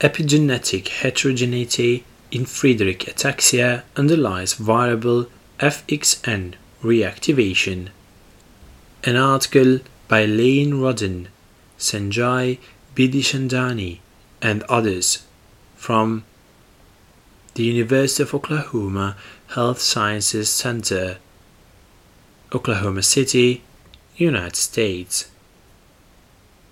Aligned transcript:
epigenetic 0.00 0.88
heterogeneity 0.88 2.04
in 2.30 2.46
Friedreich 2.46 3.04
ataxia 3.06 3.82
underlies 3.96 4.54
variable 4.54 5.26
FXN 5.58 6.54
reactivation. 6.82 7.88
An 9.04 9.16
article 9.16 9.80
by 10.08 10.24
Layne 10.24 10.72
Rodden, 10.72 11.26
Sanjay 11.78 12.58
Bidichandani, 12.94 13.98
and 14.40 14.62
others 14.64 15.26
from 15.76 16.24
the 17.54 17.64
University 17.64 18.22
of 18.22 18.34
Oklahoma 18.34 19.16
Health 19.48 19.80
Sciences 19.80 20.48
Center, 20.48 21.18
Oklahoma 22.54 23.02
City, 23.02 23.62
United 24.16 24.56
States. 24.56 25.30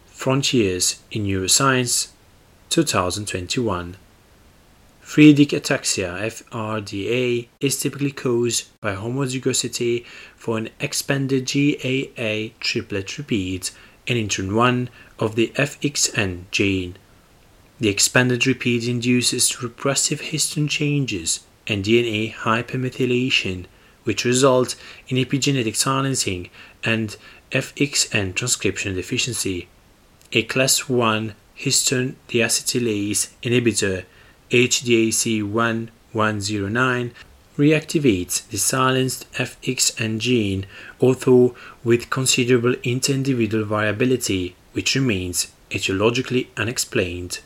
Frontiers 0.06 1.00
in 1.10 1.24
Neuroscience 1.24 2.08
2021. 2.70 3.96
Friedreich 5.02 5.54
ataxia 5.54 6.20
FRDA 6.20 7.48
is 7.60 7.80
typically 7.80 8.12
caused 8.12 8.66
by 8.80 8.94
homozygosity 8.94 10.04
for 10.36 10.58
an 10.58 10.68
expanded 10.78 11.46
GAA 11.46 12.52
triplet 12.60 13.16
repeat 13.16 13.70
in 14.06 14.16
intron 14.18 14.54
1 14.54 14.90
of 15.18 15.34
the 15.34 15.50
FXN 15.56 16.42
gene. 16.50 16.96
The 17.80 17.88
expanded 17.88 18.46
repeat 18.46 18.86
induces 18.86 19.62
repressive 19.62 20.20
histone 20.20 20.68
changes 20.68 21.40
and 21.66 21.84
DNA 21.84 22.34
hypermethylation, 22.34 23.66
which 24.04 24.24
result 24.24 24.76
in 25.08 25.16
epigenetic 25.16 25.76
silencing 25.76 26.50
and 26.84 27.16
FXN 27.52 28.34
transcription 28.34 28.94
deficiency. 28.94 29.68
A 30.32 30.42
class 30.42 30.88
1 30.88 31.34
histone 31.58 32.14
deacetylase 32.28 33.28
inhibitor 33.42 34.04
HDACI 34.50 35.42
109 35.42 37.12
reactivates 37.58 38.48
the 38.48 38.56
silenced 38.56 39.30
FXN 39.32 40.18
gene, 40.18 40.64
although 41.00 41.54
with 41.82 42.08
considerable 42.08 42.76
inter-individual 42.84 43.64
variability, 43.64 44.54
which 44.72 44.94
remains 44.94 45.48
etiologically 45.70 46.46
unexplained. 46.56 47.40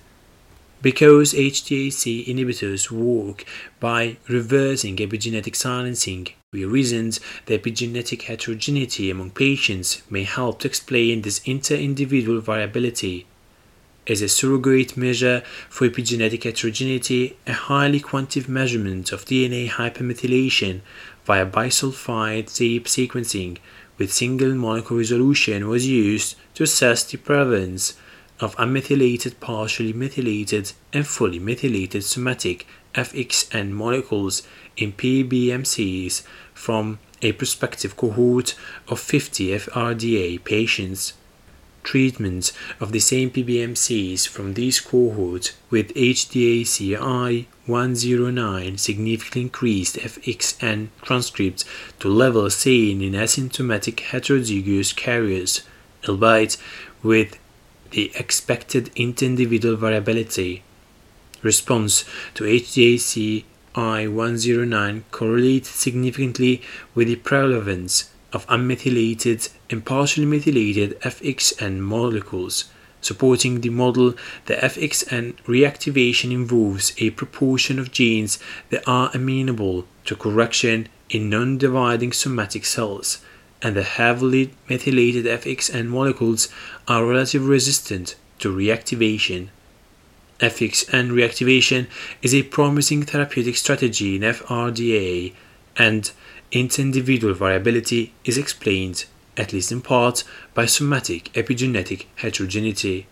Because 0.83 1.33
HDAC 1.33 2.27
inhibitors 2.27 2.91
work 2.91 3.45
by 3.81 4.19
reversing 4.29 4.97
epigenetic 4.97 5.57
silencing, 5.57 6.29
we 6.53 6.65
reasoned 6.65 7.19
the 7.47 7.59
epigenetic 7.59 8.23
heterogeneity 8.23 9.11
among 9.11 9.31
patients 9.31 10.03
may 10.11 10.25
help 10.25 10.61
to 10.61 10.69
explain 10.69 11.23
this 11.23 11.41
inter-individual 11.47 12.41
variability 12.41 13.27
is 14.07 14.23
a 14.23 14.29
surrogate 14.29 14.97
measure 14.97 15.43
for 15.69 15.89
epigenetic 15.89 16.43
heterogeneity, 16.43 17.37
a 17.47 17.53
highly 17.53 18.01
quantitative 18.01 18.49
measurement 18.49 19.13
of 19.13 19.25
DNA 19.25 19.69
hypermethylation 19.69 20.81
via 21.25 21.47
bisulfite 21.47 22.55
deep 22.57 22.87
sequencing 22.87 23.59
with 23.99 24.13
single 24.13 24.55
molecule 24.55 24.99
resolution 24.99 25.69
was 25.69 25.87
used 25.87 26.37
to 26.55 26.65
assess 26.65 27.05
the 27.05 27.17
prevalence 27.17 27.95
of 28.41 28.57
unmethylated, 28.57 29.39
partially 29.39 29.93
methylated, 29.93 30.73
and 30.93 31.07
fully 31.07 31.39
methylated 31.39 32.03
somatic 32.03 32.67
FXN 32.95 33.71
molecules 33.71 34.43
in 34.77 34.93
PBMCs 34.93 36.23
from 36.53 36.99
a 37.23 37.33
prospective 37.33 37.97
cohort 37.97 38.57
of 38.89 38.99
50 38.99 39.49
FRDA 39.49 40.43
patients 40.43 41.13
treatment 41.83 42.53
of 42.81 42.93
the 42.93 43.01
same 43.01 43.31
PBMCs 43.31 44.27
from 44.29 44.55
these 44.55 44.81
cohorts 44.81 45.53
with 45.71 45.95
HDACI 45.95 47.47
109 47.67 48.79
significantly 48.79 49.43
increased 49.43 49.97
FXN 49.97 50.89
transcripts 51.03 51.65
to 52.01 52.09
levels 52.09 52.57
seen 52.57 53.03
in 53.03 53.13
asymptomatic 53.13 53.97
heterozygous 53.97 54.95
carriers, 54.95 55.63
albeit 56.09 56.57
with 57.03 57.39
the 57.91 58.11
expected 58.15 58.87
interindividual 58.95 59.79
variability. 59.79 60.63
Response 61.43 62.05
to 62.35 62.45
HDAC 62.45 63.45
I109 63.75 65.03
correlates 65.11 65.71
significantly 65.71 66.63
with 66.95 67.09
the 67.09 67.17
prevalence 67.17 68.12
of 68.33 68.47
unmethylated 68.47 69.49
and 69.71 69.85
partially 69.85 70.27
methylated 70.27 70.99
FXN 71.01 71.79
molecules. 71.79 72.65
Supporting 73.01 73.61
the 73.61 73.69
model, 73.69 74.15
the 74.47 74.55
FXN 74.55 75.35
reactivation 75.43 76.31
involves 76.31 76.93
a 76.99 77.11
proportion 77.11 77.79
of 77.79 77.91
genes 77.91 78.39
that 78.71 78.87
are 78.87 79.11
amenable 79.13 79.87
to 80.05 80.15
correction 80.15 80.89
in 81.11 81.29
non 81.29 81.59
dividing 81.59 82.13
somatic 82.13 82.65
cells, 82.65 83.19
and 83.61 83.77
the 83.77 83.83
heavily 83.83 84.53
methylated 84.69 85.25
FXN 85.25 85.87
molecules 85.89 86.49
are 86.87 87.05
relatively 87.05 87.49
resistant 87.49 88.15
to 88.39 88.55
reactivation. 88.55 89.49
FXN 90.39 91.11
reactivation 91.11 91.87
is 92.23 92.35
a 92.35 92.43
promising 92.43 93.03
therapeutic 93.03 93.57
strategy 93.57 94.17
in 94.17 94.23
FRDA, 94.23 95.33
and 95.77 96.11
inter-individual 96.53 97.35
variability 97.35 98.13
is 98.25 98.39
explained, 98.39 99.07
at 99.37 99.53
least 99.53 99.73
in 99.73 99.81
part, 99.81 100.23
by 100.55 100.67
somatic 100.67 101.33
epigenetic 101.33 102.05
heterogeneity. 102.17 103.07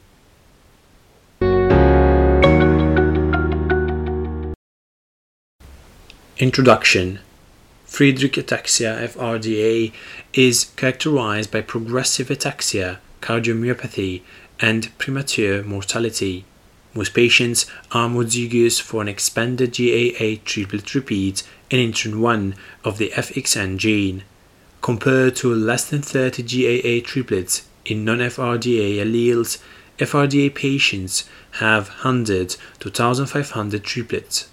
Introduction 6.39 7.19
Friedreich 7.87 8.39
ataxia 8.43 9.09
FRDA 9.09 9.93
is 10.33 10.71
characterized 10.77 11.51
by 11.51 11.61
progressive 11.61 12.29
ataxia, 12.29 12.99
cardiomyopathy, 13.21 14.23
and 14.61 14.97
premature 14.97 15.63
mortality. 15.65 16.45
Most 16.95 17.15
patients 17.15 17.67
are 17.93 18.09
homozygous 18.09 18.81
for 18.81 19.03
an 19.03 19.09
expanded 19.09 19.77
GAA 19.77 20.41
triplet 20.45 20.95
repeat 20.95 21.43
in 21.71 21.93
intron 21.93 22.21
1 22.21 22.55
of 22.85 22.99
the 22.99 23.11
FXN 23.11 23.79
gene, 23.79 24.25
compared 24.83 25.37
to 25.37 25.55
less 25.55 25.89
than 25.89 26.03
30 26.03 26.43
GAA 26.43 27.07
triplets 27.07 27.67
in 27.85 28.05
non-FRDA 28.05 28.97
alleles. 28.97 29.59
FRDA 29.99 30.55
patients 30.55 31.29
have 31.53 31.89
100 31.89 32.57
to 32.81 32.89
1500 32.89 33.85
triplets. 33.85 34.49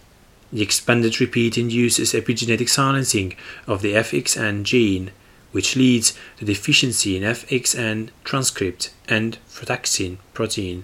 The 0.52 0.62
expanded 0.62 1.20
repeat 1.20 1.58
induces 1.58 2.14
epigenetic 2.14 2.70
silencing 2.70 3.36
of 3.66 3.82
the 3.82 3.94
FXN 3.94 4.64
gene, 4.64 5.12
which 5.52 5.76
leads 5.76 6.18
to 6.38 6.46
deficiency 6.46 7.18
in 7.18 7.24
FXN 7.24 8.10
transcript 8.24 8.92
and 9.08 9.38
frataxin 9.50 10.18
protein. 10.34 10.84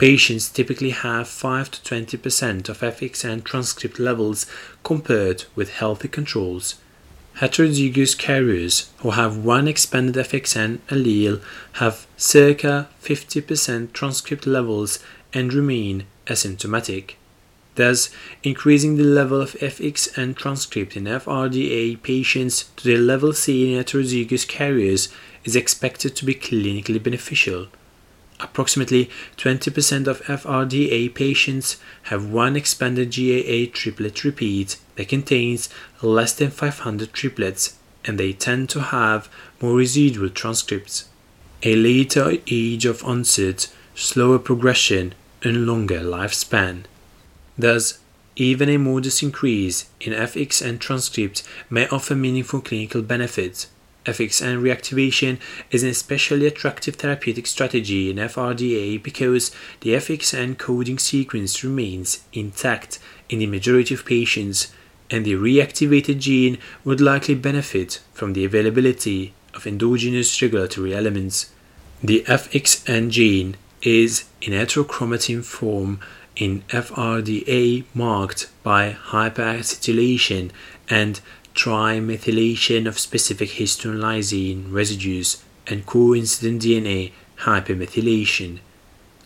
Patients 0.00 0.48
typically 0.48 0.92
have 0.92 1.28
5 1.28 1.72
to 1.72 1.94
20% 1.94 2.70
of 2.70 2.80
FXN 2.80 3.44
transcript 3.44 3.98
levels 3.98 4.46
compared 4.82 5.44
with 5.54 5.74
healthy 5.74 6.08
controls. 6.08 6.76
Heterozygous 7.36 8.16
carriers 8.16 8.90
who 9.00 9.10
have 9.10 9.36
one 9.36 9.68
expanded 9.68 10.14
FXN 10.14 10.78
allele 10.88 11.42
have 11.72 12.06
circa 12.16 12.88
50% 13.02 13.92
transcript 13.92 14.46
levels 14.46 15.00
and 15.34 15.52
remain 15.52 16.06
asymptomatic. 16.28 17.16
Thus, 17.74 18.08
increasing 18.42 18.96
the 18.96 19.04
level 19.04 19.42
of 19.42 19.52
FXN 19.52 20.34
transcript 20.34 20.96
in 20.96 21.04
FRDA 21.04 22.02
patients 22.02 22.70
to 22.76 22.84
the 22.84 22.96
level 22.96 23.34
seen 23.34 23.74
in 23.76 23.84
heterozygous 23.84 24.48
carriers 24.48 25.10
is 25.44 25.54
expected 25.54 26.16
to 26.16 26.24
be 26.24 26.34
clinically 26.34 27.02
beneficial. 27.02 27.66
Approximately 28.42 29.10
20% 29.36 30.06
of 30.06 30.22
FRDA 30.22 31.14
patients 31.14 31.76
have 32.04 32.30
one 32.30 32.56
expanded 32.56 33.14
GAA 33.14 33.70
triplet 33.72 34.24
repeat 34.24 34.76
that 34.96 35.08
contains 35.08 35.68
less 36.02 36.32
than 36.32 36.50
500 36.50 37.12
triplets, 37.12 37.76
and 38.04 38.18
they 38.18 38.32
tend 38.32 38.70
to 38.70 38.80
have 38.80 39.28
more 39.60 39.74
residual 39.74 40.30
transcripts. 40.30 41.08
A 41.62 41.76
later 41.76 42.38
age 42.46 42.86
of 42.86 43.04
onset, 43.04 43.70
slower 43.94 44.38
progression, 44.38 45.14
and 45.42 45.66
longer 45.66 46.00
lifespan. 46.00 46.84
Thus, 47.58 47.98
even 48.36 48.70
a 48.70 48.78
modest 48.78 49.22
increase 49.22 49.86
in 50.00 50.14
FXN 50.14 50.78
transcript 50.78 51.42
may 51.68 51.86
offer 51.88 52.14
meaningful 52.14 52.62
clinical 52.62 53.02
benefits 53.02 53.66
FXN 54.10 54.60
reactivation 54.60 55.38
is 55.70 55.82
an 55.82 55.88
especially 55.88 56.46
attractive 56.46 56.96
therapeutic 56.96 57.46
strategy 57.46 58.10
in 58.10 58.16
FRDA 58.16 59.02
because 59.02 59.50
the 59.80 59.90
FXN 59.90 60.58
coding 60.58 60.98
sequence 60.98 61.64
remains 61.64 62.22
intact 62.32 62.98
in 63.28 63.38
the 63.38 63.46
majority 63.46 63.94
of 63.94 64.04
patients, 64.04 64.72
and 65.10 65.24
the 65.24 65.34
reactivated 65.34 66.18
gene 66.18 66.58
would 66.84 67.00
likely 67.00 67.34
benefit 67.34 68.00
from 68.12 68.32
the 68.32 68.44
availability 68.44 69.34
of 69.54 69.66
endogenous 69.66 70.40
regulatory 70.40 70.94
elements. 70.94 71.52
The 72.02 72.24
FXN 72.26 73.10
gene 73.10 73.56
is 73.82 74.24
in 74.40 74.52
heterochromatin 74.52 75.44
form 75.44 76.00
in 76.36 76.62
FRDA 76.68 77.84
marked 77.94 78.48
by 78.62 78.92
hypoacetylation 78.92 80.50
and 80.88 81.20
trimethylation 81.54 82.86
of 82.86 82.98
specific 82.98 83.50
histone 83.50 83.98
lysine 83.98 84.72
residues 84.72 85.42
and 85.66 85.86
coincident 85.86 86.62
DNA 86.62 87.12
hypermethylation. 87.40 88.60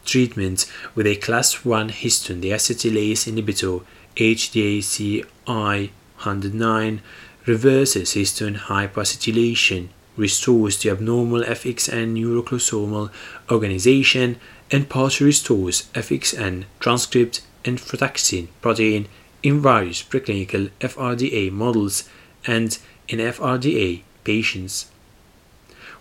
Treatment 0.05 0.71
with 0.94 1.06
a 1.06 1.17
class 1.17 1.65
1 1.65 1.91
histone 1.91 2.43
deacetylase 2.43 3.26
inhibitor 3.31 3.85
HDAC 4.17 5.25
I109 5.47 7.00
reverses 7.47 8.15
histone 8.15 8.56
hypoacetylation, 8.56 9.88
restores 10.17 10.79
the 10.79 10.91
abnormal 10.91 11.43
FXN 11.43 12.15
neurocromosomal 12.15 13.11
organization, 13.50 14.38
and 14.70 14.88
partially 14.88 15.27
restores 15.27 15.88
FXN 15.94 16.65
transcript 16.81 17.41
and 17.65 17.79
frataxin 17.79 18.49
protein 18.61 19.09
in 19.44 19.61
various 19.61 20.02
preclinical 20.02 20.70
FRDA 20.81 21.52
models 21.52 22.08
and 22.46 22.79
in 23.06 23.19
FRDA 23.19 24.02
patients. 24.25 24.91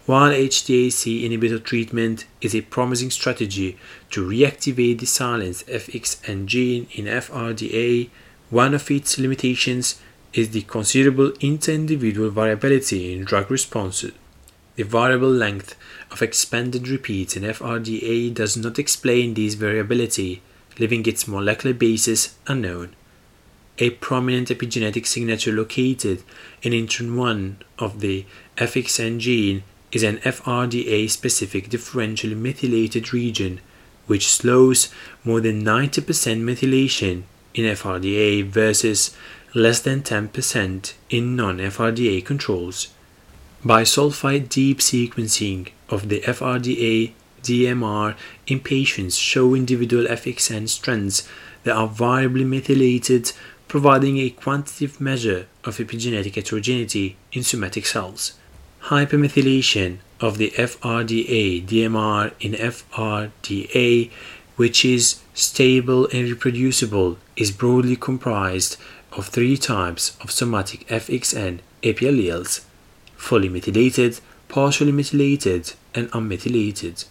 While 0.06 0.32
HDAC 0.32 1.24
inhibitor 1.24 1.62
treatment 1.64 2.26
is 2.42 2.56
a 2.56 2.62
promising 2.62 3.12
strategy 3.12 3.78
to 4.12 4.26
reactivate 4.26 5.00
the 5.00 5.06
silenced 5.06 5.68
FXN 5.68 6.46
gene 6.46 6.88
in 6.94 7.06
FRDA, 7.06 8.10
one 8.50 8.74
of 8.74 8.90
its 8.90 9.18
limitations 9.18 10.00
is 10.34 10.50
the 10.50 10.62
considerable 10.62 11.34
inter-individual 11.42 12.30
variability 12.30 13.14
in 13.14 13.26
drug 13.26 13.52
responses. 13.52 14.14
The 14.76 14.84
variable 14.84 15.30
length 15.30 15.76
of 16.12 16.22
expanded 16.22 16.88
repeats 16.88 17.36
in 17.36 17.44
FRDA 17.44 18.34
does 18.34 18.56
not 18.58 18.80
explain 18.80 19.34
this 19.34 19.54
variability, 19.54 20.42
leaving 20.80 21.06
its 21.06 21.28
molecular 21.28 21.74
basis 21.74 22.36
unknown. 22.48 22.96
A 23.80 23.90
prominent 23.90 24.50
epigenetic 24.50 25.08
signature 25.08 25.52
located 25.52 26.22
in 26.62 26.74
intron 26.74 27.16
1 27.16 27.58
of 27.80 28.02
the 28.02 28.26
FXN 28.58 29.18
gene 29.18 29.64
is 29.92 30.04
an 30.04 30.18
FRDA 30.18 31.10
specific 31.10 31.70
differentially 31.70 32.38
methylated 32.38 33.14
region, 33.14 33.62
which 34.06 34.28
slows 34.28 34.90
more 35.24 35.42
than 35.42 35.64
90% 35.64 36.04
methylation 36.42 37.24
in 37.56 37.66
FRDA 37.66 38.46
versus 38.46 39.16
less 39.56 39.80
than 39.80 40.04
10% 40.04 40.94
in 41.10 41.36
non 41.36 41.58
FRDA 41.58 42.24
controls. 42.24 42.90
Bisulfite 43.64 44.50
deep 44.50 44.80
sequencing 44.80 45.70
of 45.90 46.10
the 46.10 46.22
FRDA 46.22 47.14
DMR 47.42 48.16
in 48.48 48.60
patients 48.60 49.16
show 49.16 49.56
individual 49.56 50.06
FXN 50.06 50.70
strands 50.70 51.28
that 51.64 51.76
are 51.76 51.88
variably 51.88 52.44
methylated, 52.44 53.32
providing 53.74 54.20
a 54.20 54.30
quantitative 54.30 55.02
measure 55.02 55.48
of 55.64 55.78
epigenetic 55.78 56.36
heterogeneity 56.36 57.18
in 57.32 57.42
somatic 57.42 57.88
cells 57.88 58.34
hypermethylation 58.92 59.98
of 60.20 60.38
the 60.38 60.52
FRDA 60.52 61.66
DMR 61.66 62.32
in 62.40 62.52
FRDA, 62.52 64.12
which 64.58 64.86
is 64.86 65.24
stable 65.34 66.08
and 66.14 66.30
reproducible, 66.30 67.18
is 67.36 67.50
broadly 67.50 67.96
comprised 67.96 68.78
of 69.12 69.26
three 69.26 69.58
types 69.58 70.16
of 70.22 70.30
somatic 70.30 70.88
FXN 70.88 71.58
epi 71.82 72.06
alleles 72.06 72.66
fully 73.18 73.50
methylated, 73.50 74.20
partially 74.50 74.92
methylated, 74.92 75.74
and 75.96 76.12
unmethylated. 76.12 77.06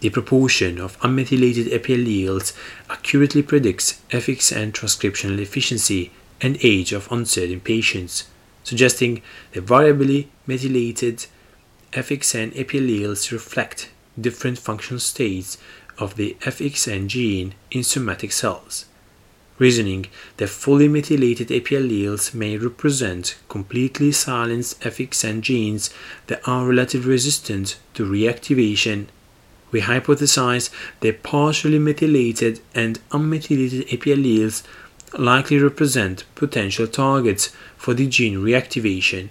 The 0.00 0.10
proportion 0.10 0.80
of 0.80 0.98
unmethylated 1.00 1.72
epi 1.72 1.96
alleles 1.96 2.52
accurately 2.88 3.42
predicts 3.42 4.00
FXN 4.10 4.72
transcriptional 4.72 5.40
efficiency 5.40 6.12
and 6.40 6.56
age 6.62 6.92
of 6.92 7.10
onset 7.10 7.50
in 7.50 7.60
patients 7.60 8.24
suggesting 8.68 9.22
that 9.52 9.62
variably 9.62 10.28
methylated 10.46 11.24
FXN 11.92 12.52
epialleles 12.54 13.32
reflect 13.32 13.88
different 14.20 14.58
functional 14.58 15.00
states 15.00 15.56
of 15.96 16.16
the 16.16 16.36
FXN 16.40 17.06
gene 17.06 17.54
in 17.70 17.82
somatic 17.82 18.30
cells, 18.30 18.84
reasoning 19.58 20.04
that 20.36 20.50
fully 20.50 20.86
methylated 20.86 21.48
epialleles 21.48 22.34
may 22.34 22.58
represent 22.58 23.38
completely 23.48 24.12
silenced 24.12 24.78
FXN 24.82 25.40
genes 25.40 25.88
that 26.26 26.46
are 26.46 26.66
relatively 26.66 27.12
resistant 27.12 27.78
to 27.94 28.04
reactivation. 28.04 29.06
We 29.70 29.82
hypothesize 29.82 30.70
that 31.00 31.22
partially 31.22 31.78
methylated 31.78 32.60
and 32.74 32.98
unmethylated 33.10 33.88
epialleles 33.88 34.62
likely 35.18 35.58
represent 35.58 36.24
potential 36.34 36.86
targets 36.86 37.48
for 37.76 37.94
the 37.94 38.06
gene 38.06 38.38
reactivation. 38.38 39.30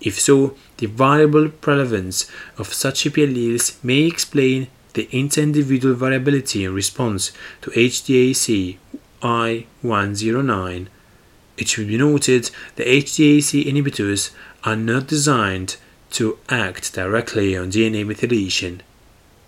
If 0.00 0.20
so, 0.20 0.56
the 0.78 0.86
variable 0.86 1.48
prevalence 1.48 2.30
of 2.58 2.72
such 2.72 3.04
alleles 3.04 3.82
may 3.82 4.02
explain 4.02 4.68
the 4.92 5.08
inter-individual 5.10 5.94
variability 5.94 6.64
in 6.64 6.74
response 6.74 7.32
to 7.62 7.70
HDAC 7.70 8.78
I109. 9.22 10.86
It 11.56 11.68
should 11.68 11.88
be 11.88 11.96
noted 11.96 12.50
that 12.76 12.86
HDAC 12.86 13.64
inhibitors 13.64 14.30
are 14.64 14.76
not 14.76 15.06
designed 15.06 15.76
to 16.10 16.38
act 16.48 16.92
directly 16.92 17.56
on 17.56 17.70
DNA 17.70 18.04
methylation. 18.04 18.80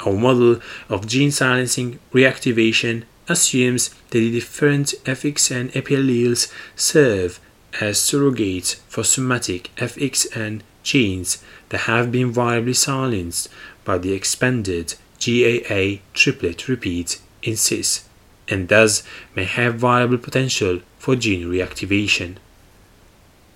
Our 0.04 0.12
model 0.12 0.60
of 0.88 1.06
gene 1.06 1.30
silencing 1.30 1.98
reactivation 2.12 3.04
assumes 3.28 3.88
that 4.10 4.18
the 4.18 4.30
different 4.30 4.94
FXN 5.04 5.72
epialleles 5.72 6.52
serve 6.76 7.40
as 7.80 7.98
surrogates 7.98 8.76
for 8.88 9.04
somatic 9.04 9.70
FXN 9.76 10.62
genes 10.82 11.42
that 11.70 11.82
have 11.82 12.12
been 12.12 12.32
variably 12.32 12.74
silenced 12.74 13.48
by 13.84 13.98
the 13.98 14.12
expanded 14.12 14.94
GAA 15.24 16.00
triplet 16.14 16.68
repeat 16.68 17.20
in 17.42 17.56
cis, 17.56 18.08
and 18.48 18.68
thus 18.68 19.02
may 19.34 19.44
have 19.44 19.76
viable 19.76 20.18
potential 20.18 20.80
for 20.98 21.16
gene 21.16 21.46
reactivation. 21.46 22.36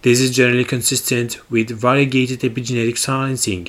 This 0.02 0.20
is 0.20 0.34
generally 0.34 0.64
consistent 0.64 1.38
with 1.50 1.70
variegated 1.70 2.40
epigenetic 2.40 2.96
silencing, 2.96 3.68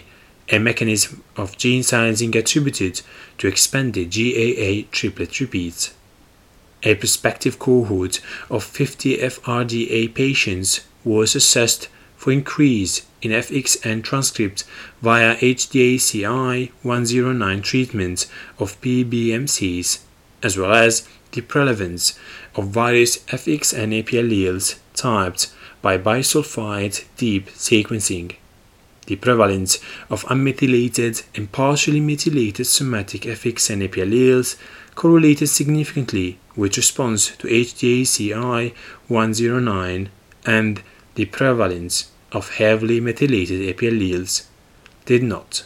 a 0.51 0.60
mechanism 0.60 1.24
of 1.38 1.58
gene 1.58 1.81
silencing 1.81 2.36
attributed 2.36 3.01
to 3.38 3.48
expanded 3.48 4.12
GAA 4.12 4.88
triplet 4.91 5.39
repeats. 5.39 5.93
A 6.84 6.96
prospective 6.96 7.58
cohort 7.58 8.20
of 8.50 8.63
50 8.63 9.17
FRDA 9.17 10.13
patients 10.13 10.81
was 11.03 11.36
assessed 11.36 11.88
for 12.17 12.31
increase 12.31 13.05
in 13.22 13.31
FXN 13.31 14.03
transcript 14.03 14.63
via 15.01 15.36
HDACI 15.38 16.72
109 16.81 17.62
treatment 17.62 18.27
of 18.60 18.79
PBMCs, 18.81 20.00
as 20.43 20.58
well 20.58 20.74
as 20.74 21.08
the 21.31 21.41
prevalence 21.41 22.20
of 22.55 22.67
various 22.67 23.20
FXN 23.25 23.98
epi 23.98 24.17
alleles 24.17 24.79
typed 24.93 25.53
by 25.81 25.98
bisulfite 25.98 27.05
deep 27.17 27.48
sequencing. 27.50 28.36
The 29.08 29.15
prevalence 29.15 29.79
of 30.10 30.24
unmethylated 30.25 31.24
and 31.36 31.51
partially 31.51 32.00
methylated 32.00 32.67
somatic 32.67 33.24
FXN 33.24 33.84
epi 33.84 34.01
alleles 34.01 34.58
correlated 34.96 35.50
significantly 35.50 36.38
with 36.55 36.77
response 36.77 37.36
to 37.38 37.48
HDACI 37.48 38.74
109 39.08 40.10
and 40.46 40.84
the 41.15 41.25
prevalence 41.25 42.12
of 42.31 42.55
heavily 42.58 43.00
methylated 43.00 43.75
epialleles 43.75 44.46
did 45.05 45.24
not. 45.24 45.65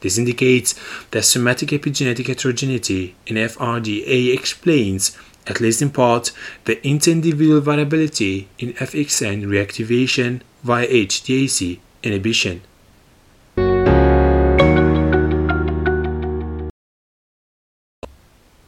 This 0.00 0.18
indicates 0.18 0.74
that 1.10 1.24
somatic 1.24 1.70
epigenetic 1.70 2.26
heterogeneity 2.26 3.14
in 3.26 3.36
FRDA 3.36 4.34
explains, 4.34 5.16
at 5.46 5.60
least 5.60 5.82
in 5.82 5.90
part, 5.90 6.32
the 6.64 6.86
inter-individual 6.86 7.60
variability 7.60 8.48
in 8.58 8.72
FXN 8.74 9.44
reactivation 9.46 10.40
via 10.62 10.86
HDAC 10.86 11.80
inhibition. 12.02 12.62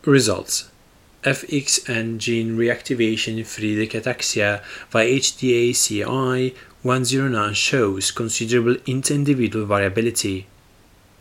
Results 0.04 0.70
FXN 1.24 2.18
gene 2.18 2.56
reactivation 2.56 3.44
Friedreich 3.44 3.94
ataxia 3.94 4.62
via 4.90 5.06
HDACI 5.06 6.54
109 6.82 7.54
shows 7.54 8.12
considerable 8.12 8.76
inter-individual 8.86 9.66
variability. 9.66 10.46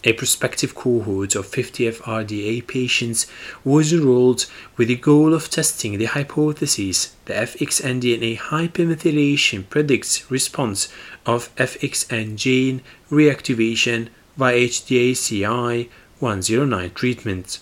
A 0.04 0.14
prospective 0.14 0.76
cohort 0.76 1.34
of 1.36 1.48
50 1.48 1.92
FRDA 1.92 2.68
patients 2.68 3.26
was 3.66 3.92
enrolled 3.92 4.46
with 4.78 4.88
the 4.88 4.96
goal 4.96 5.34
of 5.34 5.50
testing 5.50 5.98
the 5.98 6.06
hypothesis 6.06 7.16
that 7.26 7.50
FXN 7.50 8.02
DNA 8.02 8.38
hypermethylation 8.38 9.68
predicts 9.68 10.30
response 10.30 10.88
of 11.28 11.54
FXN 11.58 12.36
gene 12.36 12.82
reactivation 13.12 14.10
via 14.36 14.58
HDACI 14.58 15.90
109 16.20 16.92
treatment. 16.92 17.60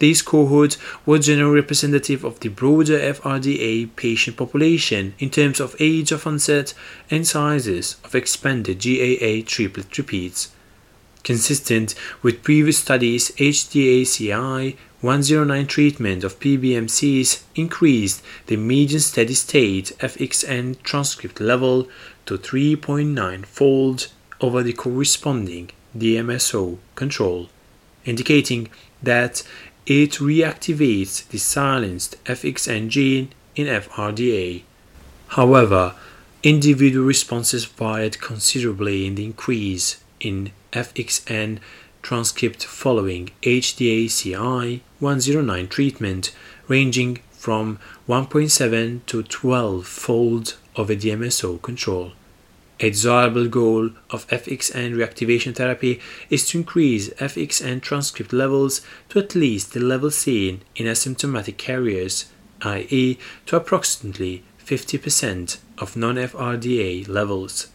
These 0.00 0.22
cohorts 0.22 0.78
were 1.04 1.18
generally 1.18 1.60
representative 1.60 2.24
of 2.24 2.40
the 2.40 2.48
broader 2.48 2.98
FRDA 2.98 3.94
patient 3.96 4.36
population 4.36 5.14
in 5.18 5.30
terms 5.30 5.60
of 5.60 5.76
age 5.78 6.10
of 6.10 6.26
onset 6.26 6.74
and 7.10 7.26
sizes 7.26 7.96
of 8.02 8.14
expanded 8.14 8.82
GAA 8.82 9.42
triplet 9.46 9.96
repeats. 9.96 10.52
Consistent 11.22 11.94
with 12.22 12.42
previous 12.42 12.78
studies, 12.78 13.30
HDACI 13.32 14.76
109 15.02 15.66
treatment 15.66 16.24
of 16.24 16.40
PBMCs 16.40 17.42
increased 17.54 18.22
the 18.46 18.56
median 18.56 19.00
steady 19.00 19.34
state 19.34 19.92
FXN 19.98 20.82
transcript 20.82 21.40
level 21.40 21.88
to 22.26 22.38
3.9 22.38 23.46
fold 23.46 24.08
over 24.40 24.62
the 24.62 24.72
corresponding 24.72 25.70
DMSO 25.96 26.78
control, 26.94 27.48
indicating 28.04 28.68
that 29.02 29.42
it 29.86 30.12
reactivates 30.12 31.26
the 31.28 31.38
silenced 31.38 32.22
FXN 32.24 32.88
gene 32.88 33.30
in 33.56 33.66
FRDA. 33.66 34.62
However, 35.28 35.94
individual 36.42 37.04
responses 37.04 37.64
varied 37.64 38.20
considerably 38.20 39.06
in 39.06 39.14
the 39.16 39.24
increase 39.24 40.02
in 40.20 40.52
FXN 40.72 41.58
transcript 42.02 42.64
following 42.64 43.30
HDACI 43.42 44.80
109 45.00 45.68
treatment, 45.68 46.32
ranging 46.68 47.18
from 47.32 47.78
1.7 48.08 49.04
to 49.06 49.22
12 49.22 49.86
fold 49.86 50.56
of 50.80 50.90
a 50.90 50.96
DMSO 50.96 51.60
control. 51.60 52.12
A 52.82 52.88
desirable 52.88 53.46
goal 53.46 53.90
of 54.08 54.26
FXN 54.28 54.94
reactivation 54.94 55.54
therapy 55.54 56.00
is 56.30 56.48
to 56.48 56.58
increase 56.58 57.10
FXN 57.10 57.82
transcript 57.82 58.32
levels 58.32 58.80
to 59.10 59.18
at 59.18 59.34
least 59.34 59.74
the 59.74 59.80
level 59.80 60.10
seen 60.10 60.62
in 60.76 60.86
asymptomatic 60.86 61.58
carriers, 61.58 62.30
i.e., 62.62 63.18
to 63.44 63.56
approximately 63.56 64.44
50% 64.64 65.58
of 65.76 65.94
non 65.94 66.14
FRDA 66.16 67.06
levels. 67.06 67.66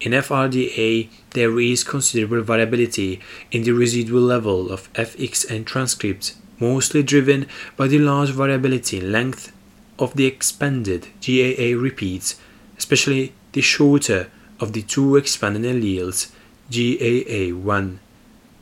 In 0.00 0.12
FRDA, 0.12 1.10
there 1.34 1.60
is 1.60 1.84
considerable 1.84 2.40
variability 2.40 3.20
in 3.50 3.64
the 3.64 3.72
residual 3.72 4.22
level 4.22 4.72
of 4.72 4.90
FXN 4.94 5.66
transcripts, 5.66 6.36
mostly 6.58 7.02
driven 7.02 7.46
by 7.76 7.88
the 7.88 7.98
large 7.98 8.30
variability 8.30 9.00
in 9.00 9.12
length 9.12 9.52
of 10.00 10.14
the 10.16 10.26
expanded 10.26 11.08
GAA 11.24 11.78
repeats, 11.78 12.40
especially 12.76 13.34
the 13.52 13.60
shorter 13.60 14.30
of 14.58 14.72
the 14.72 14.82
two 14.82 15.14
expanded 15.16 15.62
alleles, 15.62 16.32
GAA1. 16.70 17.98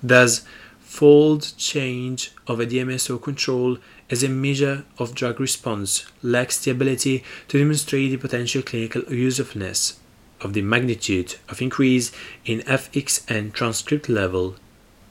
Thus, 0.03 0.45
fold 0.81 1.53
change 1.57 2.33
of 2.47 2.61
a 2.61 2.67
DMSO 2.67 3.23
control 3.23 3.79
as 4.11 4.23
a 4.23 4.29
measure 4.29 4.85
of 4.99 5.15
drug 5.15 5.39
response 5.39 6.07
lacks 6.23 6.65
the 6.65 6.71
ability 6.71 7.23
to 7.47 7.59
demonstrate 7.59 8.11
the 8.11 8.17
potential 8.17 8.63
clinical 8.63 9.03
usefulness 9.13 10.01
of 10.41 10.53
the 10.55 10.63
magnitude 10.63 11.37
of 11.49 11.61
increase 11.61 12.11
in 12.45 12.61
FXN 12.61 13.53
transcript 13.53 14.09
level. 14.09 14.57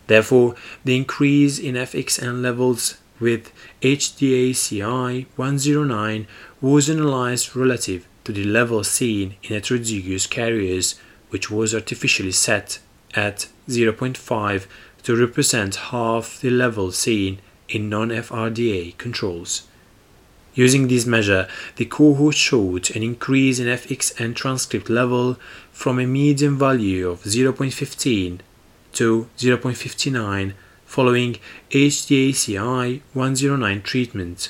Therefore, 0.07 0.55
the 0.83 0.95
increase 0.95 1.59
in 1.59 1.75
FXN 1.75 2.41
levels 2.41 2.97
with 3.19 3.51
HDACI 3.81 5.25
109 5.35 6.27
was 6.61 6.89
analyzed 6.89 7.55
relative 7.55 8.07
to 8.23 8.31
the 8.31 8.43
level 8.43 8.83
seen 8.83 9.35
in 9.43 9.59
heterozygous 9.59 10.29
carriers, 10.29 10.99
which 11.29 11.49
was 11.49 11.73
artificially 11.73 12.31
set 12.31 12.79
at 13.13 13.47
0.5 13.69 14.65
to 15.03 15.15
represent 15.15 15.75
half 15.75 16.41
the 16.41 16.49
level 16.49 16.91
seen 16.91 17.39
in 17.69 17.89
non 17.89 18.09
FRDA 18.09 18.97
controls. 18.97 19.63
Using 20.53 20.87
this 20.87 21.05
measure, 21.05 21.47
the 21.75 21.85
cohort 21.85 22.35
showed 22.35 22.95
an 22.95 23.03
increase 23.03 23.59
in 23.59 23.67
FXN 23.67 24.35
transcript 24.35 24.89
level 24.89 25.37
from 25.71 25.99
a 25.99 26.07
median 26.07 26.57
value 26.57 27.07
of 27.09 27.23
0.15 27.23 28.39
to 28.93 29.29
0.59 29.37 30.53
following 30.87 31.35
HDACI 31.69 33.01
109 33.13 33.81
treatment 33.81 34.49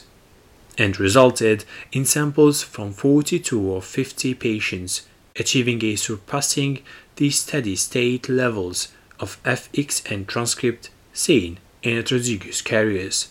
and 0.78 1.00
resulted 1.00 1.66
in 1.92 2.06
samples 2.06 2.62
from 2.62 2.94
42 2.94 3.74
of 3.74 3.84
50 3.84 4.36
patients 4.36 5.08
achieving 5.36 5.84
a 5.84 5.96
surpassing 5.96 6.84
the 7.16 7.32
steady 7.32 7.76
state 7.76 8.30
levels 8.30 8.90
of 9.20 9.42
FXN 9.44 10.28
transcript 10.28 10.92
seen 11.12 11.58
in 11.82 11.98
heterozygous 11.98 12.64
carriers. 12.64 13.30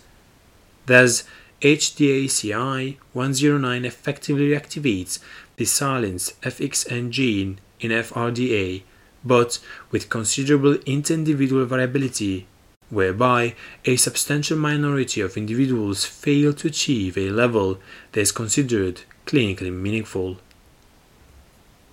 Thus, 0.86 1.22
HDACI 1.62 2.96
109 3.12 3.84
effectively 3.84 4.48
reactivates 4.48 5.20
the 5.56 5.64
silenced 5.64 6.40
FXN 6.42 7.10
gene 7.10 7.60
in 7.78 7.92
FRDA, 7.92 8.82
but 9.24 9.60
with 9.92 10.08
considerable 10.08 10.74
interindividual 10.74 11.66
variability 11.66 12.46
whereby 12.90 13.54
a 13.84 13.96
substantial 13.96 14.56
minority 14.56 15.20
of 15.20 15.36
individuals 15.36 16.04
fail 16.04 16.52
to 16.52 16.68
achieve 16.68 17.18
a 17.18 17.30
level 17.30 17.78
that 18.12 18.20
is 18.20 18.32
considered 18.32 19.00
clinically 19.26 19.72
meaningful. 19.72 20.38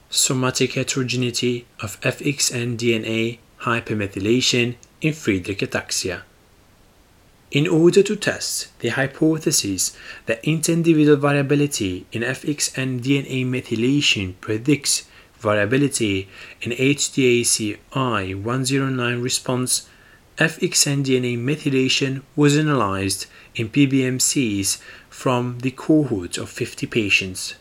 Somatic 0.10 0.74
heterogeneity 0.74 1.66
of 1.82 2.00
FXN 2.02 2.78
DNA 2.78 3.40
hypermethylation 3.62 4.76
in 5.02 5.14
Friedreich 5.14 5.60
ataxia. 5.60 6.22
In 7.50 7.68
order 7.68 8.02
to 8.04 8.16
test 8.16 8.78
the 8.80 8.90
hypothesis 8.90 9.96
that 10.26 10.42
interindividual 10.44 11.20
variability 11.20 12.06
in 12.12 12.24
FXN 12.24 13.02
DNA 13.02 13.46
methylation 13.46 14.34
predicts 14.42 15.08
variability 15.38 16.30
in 16.62 16.72
HDACI 16.72 17.78
109 18.42 19.22
response, 19.22 19.88
FXN 20.40 21.06
DNA 21.06 21.38
methylation 21.38 22.24
was 22.36 22.58
analyzed 22.58 23.28
in 23.54 23.70
PBMCs 23.70 24.80
from 25.08 25.60
the 25.60 25.70
cohort 25.70 26.40
of 26.40 26.50
50 26.50 26.88
patients. 26.88 27.54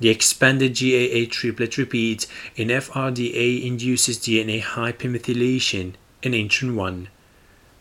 The 0.00 0.08
expanded 0.08 0.74
GAA 0.74 1.30
triplet 1.30 1.78
repeat 1.78 2.26
in 2.56 2.68
FRDA 2.68 3.64
induces 3.64 4.18
DNA 4.18 4.60
hypermethylation 4.60 5.94
in 6.20 6.32
intron 6.32 6.74
1. 6.74 7.08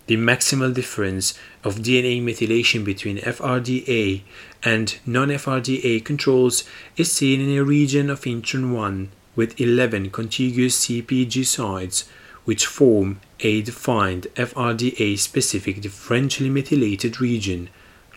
The 0.06 0.18
maximal 0.18 0.76
difference 0.76 1.34
of 1.64 1.78
DNA 1.78 2.22
methylation 2.22 2.86
between 2.86 3.18
FRDA 3.18 4.22
and 4.62 5.00
non-FRDA 5.08 6.06
controls 6.06 6.64
is 6.98 7.12
seen 7.12 7.42
in 7.42 7.58
a 7.58 7.64
region 7.64 8.12
of 8.12 8.22
intron 8.22 8.74
1 8.74 9.10
with 9.36 9.60
11 9.60 10.12
contiguous 10.12 10.86
CPG 10.86 11.44
sites 11.48 12.08
which 12.48 12.66
form 12.66 13.20
a 13.42 13.62
defined 13.62 14.26
FRDA 14.36 15.20
specific 15.20 15.82
differentially 15.82 16.50
methylated 16.50 17.20
region 17.20 17.70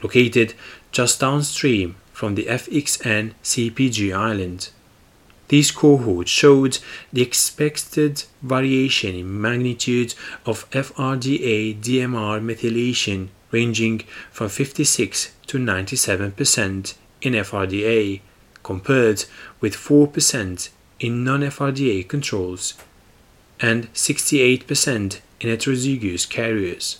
located 0.04 0.54
just 0.92 1.18
downstream 1.18 1.96
from 2.12 2.37
the 2.37 2.44
FXN 2.44 3.32
CPG 3.42 4.16
island. 4.16 4.70
These 5.49 5.72
cohorts 5.72 6.30
showed 6.30 6.78
the 7.12 7.22
expected 7.22 8.22
variation 8.40 9.16
in 9.16 9.40
magnitude 9.40 10.14
of 10.46 10.70
FRDA 10.70 11.80
DMR 11.80 12.38
methylation 12.40 13.30
ranging 13.50 14.04
from 14.30 14.49
56 14.49 15.32
to 15.49 15.58
97% 15.58 16.94
in 17.22 17.32
FRDA 17.32 18.20
compared 18.62 19.25
with 19.60 19.75
4% 19.75 20.68
in 21.00 21.25
non-FRDA 21.25 22.06
controls 22.06 22.75
and 23.61 23.93
68% 23.93 25.21
in 25.40 25.49
heterozygous 25.49 26.29
carriers. 26.29 26.99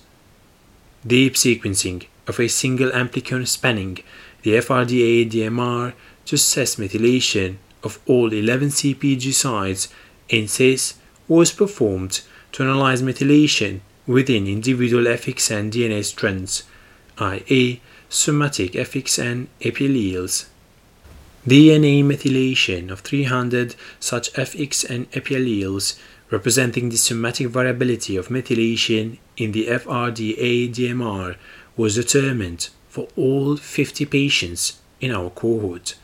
Deep 1.07 1.35
sequencing 1.35 2.07
of 2.27 2.39
a 2.39 2.49
single 2.49 2.91
amplicon 2.91 3.47
spanning 3.47 3.99
the 4.43 4.53
FRDA 4.53 5.31
DMR 5.31 5.95
to 6.27 6.35
assess 6.35 6.77
methylation 6.77 7.57
of 7.83 7.99
all 8.07 8.33
11 8.33 8.69
CPG 8.69 9.33
sites 9.33 9.89
in 10.29 10.47
CIS 10.47 10.95
was 11.29 11.53
performed 11.53 12.21
to 12.53 12.63
analyze 12.63 13.03
methylation 13.03 13.81
within 14.07 14.47
individual 14.47 15.05
FXN 15.05 15.71
DNA 15.71 16.05
strands, 16.05 16.65
i.e., 17.19 17.81
somatic 18.09 18.73
FXN 18.73 19.47
epialleles. 19.61 20.47
DNA 21.47 22.05
methylation 22.05 22.91
of 22.91 23.01
300 23.01 23.75
such 23.99 24.33
FXN 24.35 25.07
epialleles 25.07 25.99
representing 26.31 26.89
the 26.89 26.97
somatic 26.97 27.49
variability 27.49 28.17
of 28.17 28.29
methylation 28.29 29.19
in 29.37 29.53
the 29.53 29.67
FRDA 29.67 30.73
DMR 30.73 31.37
was 31.77 31.97
determined 31.97 32.69
for 32.89 33.09
all 33.17 33.57
50 33.57 34.05
patients 34.07 34.81
in 35.01 35.11
our 35.11 35.31
cohort. 35.31 35.95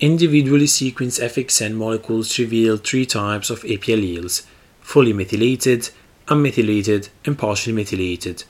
Individually 0.00 0.66
sequenced 0.66 1.22
FXN 1.22 1.74
molecules 1.74 2.38
reveal 2.38 2.76
three 2.76 3.04
types 3.04 3.50
of 3.50 3.64
AP 3.64 3.82
epialleles 3.82 4.46
fully 4.80 5.12
methylated, 5.12 5.90
unmethylated, 6.26 7.10
and 7.24 7.38
partially 7.38 7.72
methylated. 7.72 8.44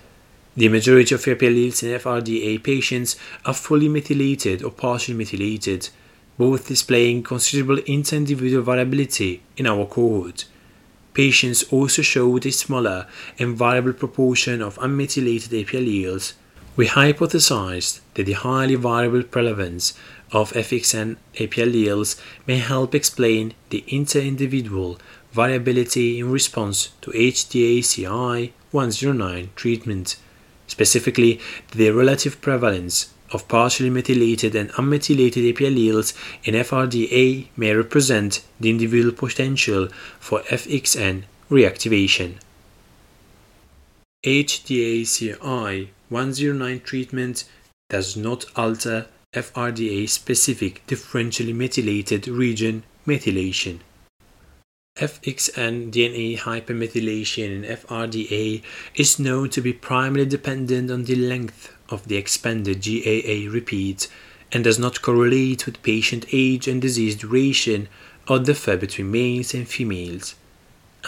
The 0.57 0.69
majority 0.69 1.15
of 1.15 1.27
epi 1.27 1.49
alleles 1.49 1.83
in 1.83 1.99
FRDA 1.99 2.63
patients 2.63 3.17
are 3.45 3.55
fully 3.55 3.89
methylated 3.89 4.63
or 4.63 4.71
partially 4.71 5.15
methylated, 5.15 5.91
both 6.39 6.69
displaying 6.69 7.23
considerable 7.23 7.83
inter-individual 7.85 8.63
variability 8.63 9.43
in 9.57 9.67
our 9.67 9.87
cohort. 9.87 10.45
Patients 11.15 11.65
also 11.73 12.03
showed 12.03 12.47
a 12.47 12.53
smaller 12.53 13.07
and 13.39 13.57
variable 13.57 13.93
proportion 13.93 14.63
of 14.63 14.79
unmethylated 14.79 15.61
epi 15.61 15.79
alleles. 15.79 16.35
We 16.77 16.87
hypothesized 16.87 18.01
that 18.15 18.27
the 18.27 18.33
highly 18.33 18.77
variable 18.77 19.25
prevalence 19.25 19.95
of 20.33 20.53
FXN 20.53 21.17
epi 21.37 21.63
alleles 21.63 22.21
may 22.47 22.59
help 22.59 22.95
explain 22.95 23.55
the 23.71 23.85
inter-individual 23.89 24.99
variability 25.33 26.19
in 26.21 26.31
response 26.31 26.91
to 27.03 27.11
HDA-CI 27.11 28.53
109 28.71 29.51
treatment, 29.57 30.17
specifically 30.69 31.41
the 31.73 31.91
relative 31.91 32.41
prevalence 32.41 33.13
of 33.33 33.47
partially 33.49 33.91
methylated 33.91 34.55
and 34.55 34.71
unmethylated 34.73 35.49
epi 35.49 35.65
alleles 35.65 36.15
in 36.45 36.55
FRDA 36.55 37.47
may 37.57 37.75
represent 37.75 38.43
the 38.59 38.71
individual 38.71 39.13
potential 39.13 39.89
for 40.19 40.41
FXN 40.43 41.25
reactivation. 41.51 42.35
HDA-CI 44.25 45.91
109 46.09 46.81
treatment 46.81 47.45
does 47.89 48.17
not 48.17 48.45
alter 48.57 49.07
FRDA 49.35 50.09
specific 50.09 50.87
differentially 50.87 51.55
methylated 51.55 52.29
region 52.29 52.83
methylation. 53.07 53.79
FXN 54.99 55.91
DNA 55.91 56.37
hypermethylation 56.37 57.45
in 57.45 57.63
FRDA 57.63 58.63
is 58.97 59.19
known 59.19 59.49
to 59.51 59.61
be 59.63 59.73
primarily 59.73 60.29
dependent 60.29 60.91
on 60.91 61.05
the 61.05 61.15
length 61.15 61.75
of 61.91 62.09
the 62.09 62.17
expanded 62.17 62.85
GAA 62.85 63.51
repeat 63.51 64.09
and 64.53 64.65
does 64.65 64.79
not 64.79 65.03
correlate 65.03 65.67
with 65.67 65.83
patient 65.83 66.25
age 66.33 66.67
and 66.69 66.81
disease 66.81 67.17
duration 67.17 67.89
or 68.29 68.39
differ 68.39 68.77
between 68.77 69.11
males 69.11 69.55
and 69.55 69.69
females. 69.69 70.37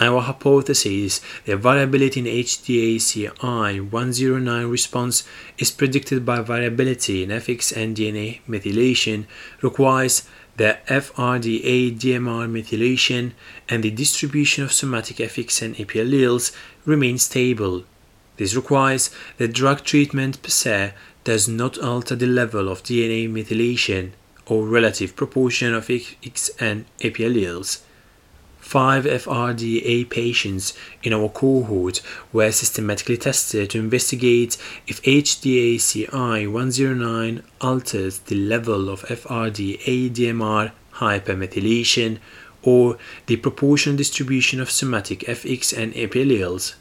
Our 0.01 0.21
hypothesis 0.21 1.21
that 1.45 1.57
variability 1.57 2.19
in 2.19 2.25
HDA-CI109 2.25 4.71
response 4.71 5.23
is 5.59 5.69
predicted 5.69 6.25
by 6.25 6.41
variability 6.41 7.21
in 7.21 7.29
FXN 7.29 7.93
DNA 7.95 8.39
methylation 8.49 9.27
requires 9.61 10.27
that 10.57 10.83
FRDA 10.87 11.95
DMR 11.97 12.49
methylation 12.49 13.33
and 13.69 13.83
the 13.83 13.91
distribution 13.91 14.63
of 14.63 14.73
somatic 14.73 15.17
FXN 15.17 15.79
epi 15.79 15.99
alleles 15.99 16.51
remain 16.85 17.19
stable. 17.19 17.83
This 18.37 18.55
requires 18.55 19.09
that 19.37 19.53
drug 19.53 19.83
treatment 19.83 20.41
per 20.41 20.49
se 20.49 20.93
does 21.23 21.47
not 21.47 21.77
alter 21.77 22.15
the 22.15 22.25
level 22.27 22.67
of 22.67 22.83
DNA 22.83 23.29
methylation 23.29 24.11
or 24.45 24.65
relative 24.65 25.15
proportion 25.15 25.73
of 25.73 25.87
FXN 25.87 26.83
epi 27.01 27.23
alleles. 27.23 27.79
Five 28.59 29.05
FRDA 29.05 30.09
patients 30.09 30.73
in 31.03 31.13
our 31.13 31.29
cohort 31.29 32.01
were 32.31 32.51
systematically 32.51 33.17
tested 33.17 33.69
to 33.69 33.79
investigate 33.79 34.57
if 34.87 34.99
HDA-CI109 35.03 37.43
alters 37.61 38.19
the 38.19 38.35
level 38.35 38.89
of 38.89 39.03
FRDA-DMR 39.03 40.71
hypermethylation 40.93 42.17
or 42.63 42.97
the 43.25 43.35
proportional 43.35 43.97
distribution 43.97 44.61
of 44.61 44.71
somatic 44.71 45.19
FXN 45.19 45.93
epi 45.95 46.25
alleles. 46.25 46.73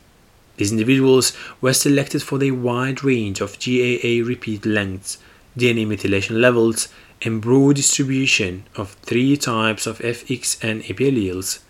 These 0.56 0.72
individuals 0.72 1.32
were 1.60 1.72
selected 1.72 2.22
for 2.22 2.38
their 2.38 2.54
wide 2.54 3.02
range 3.02 3.40
of 3.40 3.58
GAA 3.58 4.26
repeat 4.26 4.66
lengths, 4.66 5.18
DNA 5.56 5.86
methylation 5.86 6.40
levels, 6.40 6.88
and 7.22 7.40
broad 7.40 7.76
distribution 7.76 8.64
of 8.76 8.92
three 9.02 9.36
types 9.36 9.86
of 9.86 9.98
FXN 9.98 10.84
alleles. 10.84 11.60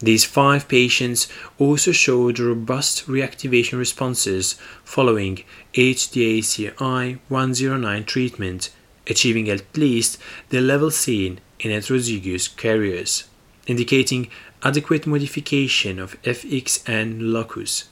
These 0.00 0.24
five 0.24 0.66
patients 0.66 1.28
also 1.58 1.92
showed 1.92 2.38
robust 2.38 3.06
reactivation 3.06 3.78
responses 3.78 4.54
following 4.82 5.44
HDA-CI 5.74 7.18
109 7.28 8.04
treatment, 8.04 8.70
achieving 9.06 9.50
at 9.50 9.76
least 9.76 10.18
the 10.48 10.60
level 10.60 10.90
seen 10.90 11.40
in 11.58 11.70
heterozygous 11.70 12.56
carriers, 12.56 13.24
indicating 13.66 14.30
adequate 14.62 15.06
modification 15.06 15.98
of 15.98 16.20
FXN 16.22 17.18
locus. 17.20 17.88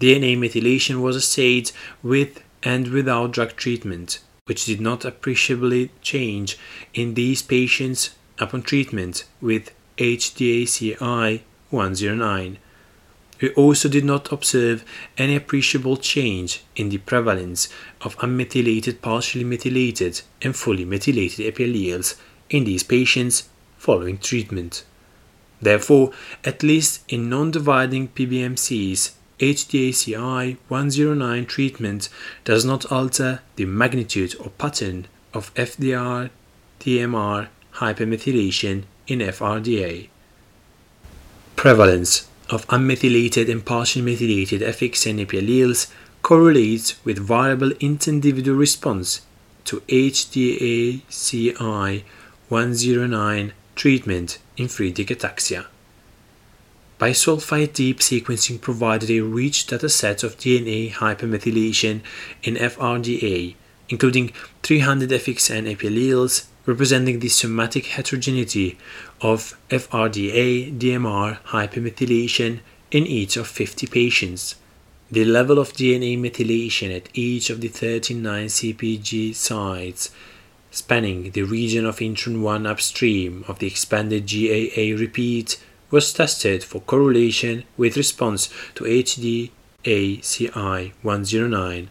DNA 0.00 0.36
methylation 0.38 1.00
was 1.02 1.16
assayed 1.16 1.72
with 2.02 2.42
and 2.62 2.88
without 2.88 3.32
drug 3.32 3.56
treatment, 3.56 4.20
which 4.46 4.64
did 4.64 4.80
not 4.80 5.04
appreciably 5.04 5.90
change 6.02 6.58
in 6.94 7.14
these 7.14 7.42
patients 7.42 8.10
upon 8.38 8.62
treatment 8.62 9.24
with 9.40 9.72
HDACI 9.98 11.42
109. 11.70 12.58
We 13.40 13.50
also 13.54 13.88
did 13.88 14.04
not 14.04 14.32
observe 14.32 14.84
any 15.16 15.34
appreciable 15.34 15.96
change 15.96 16.62
in 16.76 16.90
the 16.90 16.98
prevalence 16.98 17.68
of 18.02 18.16
unmethylated, 18.18 19.00
partially 19.00 19.44
methylated, 19.44 20.20
and 20.42 20.54
fully 20.54 20.84
methylated 20.84 21.54
alleles 21.54 22.16
in 22.50 22.64
these 22.64 22.82
patients 22.82 23.48
following 23.78 24.18
treatment. 24.18 24.84
Therefore, 25.60 26.12
at 26.44 26.62
least 26.62 27.02
in 27.08 27.28
non-dividing 27.28 28.08
PBMCs, 28.08 29.12
HDACI 29.38 30.56
109 30.68 31.46
treatment 31.46 32.08
does 32.44 32.64
not 32.64 32.90
alter 32.92 33.40
the 33.56 33.64
magnitude 33.64 34.34
or 34.38 34.50
pattern 34.50 35.06
of 35.32 35.54
FDR 35.54 36.30
DMR 36.80 37.48
hypermethylation 37.74 38.84
in 39.06 39.20
FRDA. 39.20 40.08
Prevalence 41.56 42.28
of 42.50 42.66
unmethylated 42.68 43.50
and 43.50 43.64
partially 43.64 44.02
methylated 44.02 44.60
FXN 44.60 45.24
alleles 45.26 45.90
correlates 46.22 47.02
with 47.04 47.18
variable 47.18 47.72
inter-individual 47.80 48.58
response 48.58 49.22
to 49.64 49.80
HDA-CI 49.82 51.02
109 52.48 53.52
treatment 53.80 54.38
in 54.58 54.66
Friedreich 54.68 55.10
ataxia. 55.16 55.64
Bisulfite 56.98 57.72
deep 57.72 58.00
sequencing 58.00 58.60
provided 58.60 59.10
a 59.10 59.20
rich 59.20 59.66
dataset 59.68 60.22
of 60.22 60.36
DNA 60.36 60.92
hypermethylation 60.92 62.02
in 62.42 62.56
FRDA, 62.56 63.54
including 63.88 64.32
300 64.62 65.08
FXN 65.08 65.64
alleles 65.78 66.44
representing 66.66 67.20
the 67.20 67.30
somatic 67.30 67.86
heterogeneity 67.86 68.76
of 69.22 69.56
FRDA 69.70 70.78
DMR 70.78 71.38
hypermethylation 71.54 72.60
in 72.90 73.06
each 73.06 73.38
of 73.38 73.46
50 73.48 73.86
patients. 73.86 74.56
The 75.10 75.24
level 75.24 75.58
of 75.58 75.72
DNA 75.72 76.18
methylation 76.18 76.94
at 76.94 77.08
each 77.14 77.48
of 77.48 77.62
the 77.62 77.68
39 77.68 78.46
CPG 78.48 79.34
sites 79.34 80.10
spanning 80.70 81.30
the 81.32 81.42
region 81.42 81.84
of 81.86 81.98
intron 81.98 82.40
1 82.42 82.66
upstream 82.66 83.44
of 83.48 83.58
the 83.58 83.66
expanded 83.66 84.26
GAA 84.26 84.94
repeat 84.98 85.58
was 85.90 86.12
tested 86.12 86.62
for 86.62 86.80
correlation 86.80 87.64
with 87.76 87.96
response 87.96 88.48
to 88.74 88.84
HDA-CI 88.84 89.50
109 91.02 91.90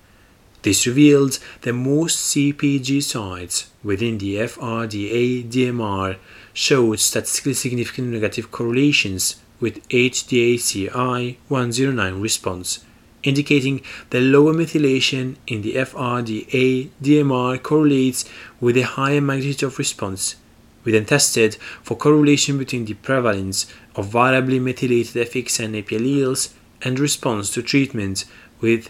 this 0.61 0.85
revealed 0.85 1.39
that 1.61 1.73
most 1.73 2.33
CPG 2.33 3.01
sites 3.01 3.71
within 3.81 4.17
the 4.17 4.35
FRDA 4.35 5.49
DMR 5.49 6.17
showed 6.53 6.99
statistically 6.99 7.53
significant 7.53 8.09
negative 8.09 8.51
correlations 8.51 9.37
with 9.61 9.87
HDA-CI 9.87 11.37
109 11.47 12.21
response, 12.21 12.83
indicating 13.23 13.81
that 14.09 14.21
lower 14.21 14.53
methylation 14.53 15.35
in 15.47 15.61
the 15.61 15.75
FRDA 15.75 16.89
DMR 17.01 17.61
correlates 17.61 18.25
with 18.59 18.77
a 18.77 18.83
higher 18.83 19.21
magnitude 19.21 19.63
of 19.63 19.77
response. 19.77 20.35
We 20.83 20.93
then 20.93 21.05
tested 21.05 21.55
for 21.83 21.97
correlation 21.97 22.57
between 22.57 22.85
the 22.85 22.93
prevalence 22.93 23.65
of 23.95 24.07
variably 24.07 24.59
methylated 24.59 25.27
FXN 25.27 25.77
epi 25.77 25.97
alleles 25.97 26.53
and 26.81 26.97
response 26.99 27.49
to 27.51 27.61
treatment 27.61 28.25
with 28.61 28.89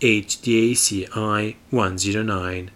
HDACI 0.00 1.56
109. 1.70 2.70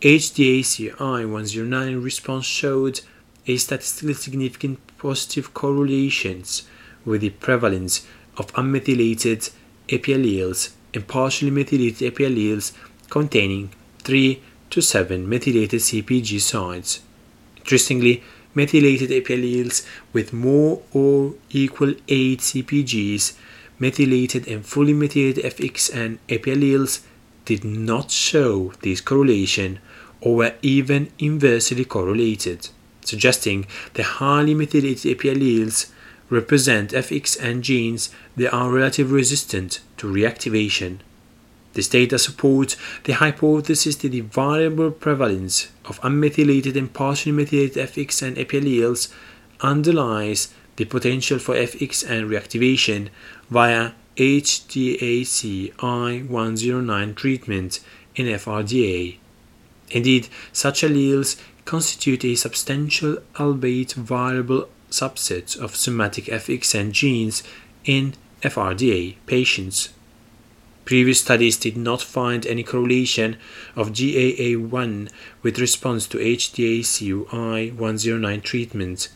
HDACI 0.00 1.28
109 1.28 2.02
response 2.02 2.44
showed 2.44 3.00
a 3.46 3.56
statistically 3.56 4.14
significant 4.14 4.78
positive 4.98 5.54
correlations 5.54 6.68
with 7.04 7.22
the 7.22 7.30
prevalence 7.30 8.06
of 8.36 8.52
unmethylated 8.52 9.50
alleles 9.88 10.70
and 10.94 11.06
partially 11.06 11.50
methylated 11.50 12.14
alleles 12.14 12.72
containing 13.10 13.70
3 13.98 14.42
to 14.70 14.80
7 14.80 15.28
methylated 15.28 15.80
CPG 15.80 16.40
sites. 16.40 17.00
Interestingly, 17.56 18.22
methylated 18.54 19.10
alleles 19.10 19.86
with 20.12 20.32
more 20.32 20.82
or 20.92 21.34
equal 21.50 21.94
8 22.08 22.38
CPGs 22.40 23.34
methylated 23.78 24.48
and 24.48 24.64
fully 24.66 24.92
methylated 24.92 25.44
FXN 25.44 26.18
epi 26.28 26.54
alleles 26.54 27.00
did 27.44 27.64
not 27.64 28.10
show 28.10 28.72
this 28.82 29.00
correlation 29.00 29.78
or 30.20 30.36
were 30.36 30.54
even 30.62 31.10
inversely 31.18 31.84
correlated, 31.84 32.68
suggesting 33.04 33.66
the 33.94 34.02
highly 34.02 34.54
methylated 34.54 35.10
epi 35.12 35.28
alleles 35.34 35.90
represent 36.30 36.92
FXN 36.92 37.60
genes 37.62 38.10
that 38.36 38.52
are 38.52 38.70
relatively 38.70 39.14
resistant 39.14 39.80
to 39.96 40.12
reactivation. 40.12 40.98
This 41.74 41.88
data 41.88 42.18
supports 42.18 42.76
the 43.04 43.14
hypothesis 43.14 43.96
that 43.96 44.10
the 44.10 44.20
variable 44.20 44.90
prevalence 44.90 45.68
of 45.84 46.00
unmethylated 46.00 46.76
and 46.76 46.92
partially 46.92 47.32
methylated 47.32 47.88
FXN 47.88 48.38
epi 48.38 48.60
alleles 48.60 49.12
underlies 49.60 50.52
the 50.76 50.84
potential 50.84 51.38
for 51.38 51.54
FXN 51.54 52.28
reactivation 52.28 53.08
via 53.50 53.92
HDAC 54.16 55.72
I109 55.74 57.14
treatment 57.14 57.80
in 58.16 58.26
FRDA. 58.26 59.16
Indeed, 59.90 60.28
such 60.52 60.82
alleles 60.82 61.40
constitute 61.64 62.24
a 62.24 62.34
substantial, 62.34 63.18
albeit 63.38 63.92
variable, 63.92 64.68
subset 64.90 65.58
of 65.58 65.76
somatic 65.76 66.24
FXN 66.26 66.92
genes 66.92 67.42
in 67.84 68.14
FRDA 68.42 69.16
patients. 69.26 69.90
Previous 70.84 71.20
studies 71.20 71.58
did 71.58 71.76
not 71.76 72.00
find 72.00 72.46
any 72.46 72.62
correlation 72.62 73.36
of 73.76 73.92
GAA1 73.92 75.10
with 75.42 75.58
response 75.58 76.06
to 76.06 76.16
HDAC 76.16 77.26
I109 77.26 78.42
treatment. 78.42 79.08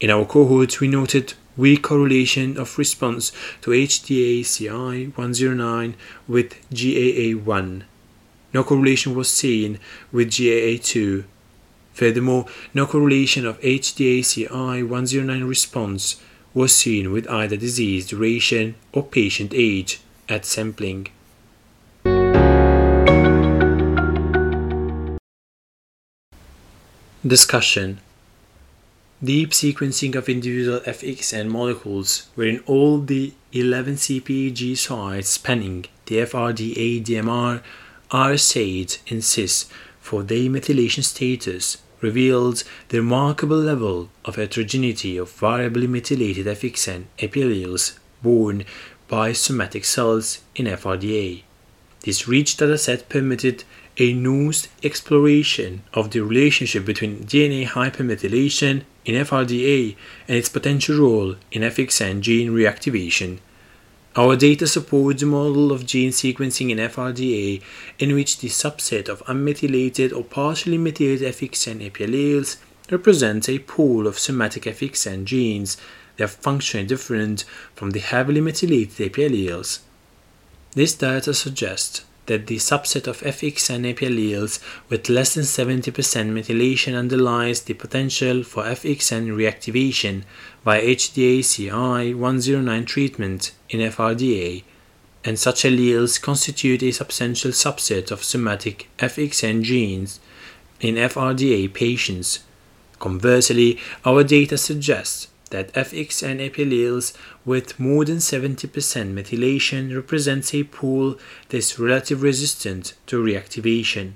In 0.00 0.10
our 0.10 0.24
cohort, 0.24 0.80
we 0.80 0.88
noted 0.88 1.34
weak 1.56 1.82
correlation 1.82 2.58
of 2.58 2.76
response 2.78 3.30
to 3.62 3.70
HDAC 3.70 4.68
I109 4.68 5.94
with 6.26 6.68
GAA1. 6.70 7.82
No 8.52 8.64
correlation 8.64 9.14
was 9.14 9.30
seen 9.30 9.78
with 10.10 10.30
GAA2. 10.30 11.24
Furthermore, 11.94 12.46
no 12.74 12.86
correlation 12.86 13.46
of 13.46 13.60
HDAC 13.60 14.48
I109 14.48 15.48
response 15.48 16.20
was 16.52 16.74
seen 16.74 17.12
with 17.12 17.28
either 17.30 17.56
disease 17.56 18.08
duration 18.08 18.74
or 18.92 19.04
patient 19.04 19.52
age 19.54 20.00
at 20.28 20.44
sampling. 20.44 21.08
Discussion 27.26 28.00
Deep 29.22 29.50
sequencing 29.52 30.14
of 30.16 30.28
individual 30.28 30.80
FXN 30.80 31.48
molecules 31.48 32.26
wherein 32.34 32.60
all 32.66 32.98
the 32.98 33.32
11 33.52 33.94
CpG 33.94 34.76
sites 34.76 35.30
spanning 35.30 35.86
the 36.06 36.16
FRDA 36.16 37.02
DMR 37.02 37.62
are 38.10 38.32
assayed 38.32 38.98
in 39.06 39.22
cis 39.22 39.66
for 40.00 40.22
their 40.22 40.50
methylation 40.50 41.02
status 41.02 41.78
revealed 42.04 42.62
the 42.90 42.98
remarkable 42.98 43.56
level 43.56 44.10
of 44.24 44.36
heterogeneity 44.36 45.16
of 45.16 45.32
variably 45.32 45.86
methylated 45.86 46.46
FXN 46.46 47.04
epialleles 47.18 47.98
borne 48.22 48.64
by 49.08 49.32
somatic 49.32 49.84
cells 49.84 50.26
in 50.54 50.66
FRDA. 50.66 51.42
This 52.04 52.28
rich 52.28 52.58
dataset 52.58 53.08
permitted 53.08 53.64
a 53.96 54.12
nuanced 54.12 54.68
exploration 54.82 55.82
of 55.94 56.10
the 56.10 56.20
relationship 56.20 56.84
between 56.84 57.24
DNA 57.24 57.66
hypermethylation 57.66 58.82
in 59.06 59.14
FRDA 59.14 59.96
and 60.28 60.36
its 60.36 60.48
potential 60.48 60.98
role 60.98 61.36
in 61.52 61.62
FXN 61.62 62.20
gene 62.20 62.50
reactivation. 62.50 63.38
Our 64.16 64.36
data 64.36 64.68
supports 64.68 65.22
a 65.22 65.26
model 65.26 65.72
of 65.72 65.86
gene 65.86 66.12
silencing 66.12 66.70
in 66.70 66.78
FRDA 66.78 67.60
in 67.98 68.14
which 68.14 68.38
the 68.38 68.48
subset 68.48 69.08
of 69.08 69.24
unmethylated 69.26 70.16
or 70.16 70.22
partially 70.22 70.78
methylated 70.78 71.34
FXN 71.34 71.90
alleles 71.90 72.58
represents 72.92 73.48
a 73.48 73.58
pool 73.58 74.06
of 74.06 74.20
somatic 74.20 74.64
FXN 74.64 75.24
genes 75.24 75.76
that 76.16 76.24
are 76.24 76.28
functionally 76.28 76.86
different 76.86 77.44
from 77.74 77.90
the 77.90 77.98
heavily 77.98 78.40
methylated 78.40 79.12
alleles. 79.14 79.80
This 80.74 80.94
data 80.94 81.34
suggests 81.34 82.04
that 82.26 82.46
the 82.46 82.56
subset 82.56 83.06
of 83.06 83.20
FXN 83.20 83.94
alleles 83.96 84.60
with 84.88 85.08
less 85.08 85.34
than 85.34 85.44
70% 85.44 85.92
methylation 85.92 86.98
underlies 86.98 87.62
the 87.62 87.74
potential 87.74 88.42
for 88.42 88.64
FXN 88.64 89.28
reactivation 89.28 90.24
by 90.62 90.80
HDAC 90.80 91.70
I109 91.70 92.86
treatment 92.86 93.52
in 93.68 93.80
FRDA, 93.80 94.62
and 95.24 95.38
such 95.38 95.62
alleles 95.62 96.20
constitute 96.20 96.82
a 96.82 96.92
substantial 96.92 97.50
subset 97.50 98.10
of 98.10 98.24
somatic 98.24 98.88
FXN 98.98 99.62
genes 99.62 100.20
in 100.80 100.96
FRDA 100.96 101.72
patients. 101.72 102.40
Conversely, 102.98 103.78
our 104.04 104.24
data 104.24 104.56
suggests 104.56 105.28
that 105.54 105.72
FXN 105.74 106.40
epialleles 106.50 107.16
with 107.44 107.78
more 107.78 108.04
than 108.04 108.16
70% 108.16 108.68
methylation 109.14 109.94
represents 109.94 110.52
a 110.52 110.64
pool 110.64 111.16
that 111.48 111.58
is 111.58 111.78
relatively 111.78 112.24
resistant 112.24 112.94
to 113.06 113.22
reactivation. 113.22 114.14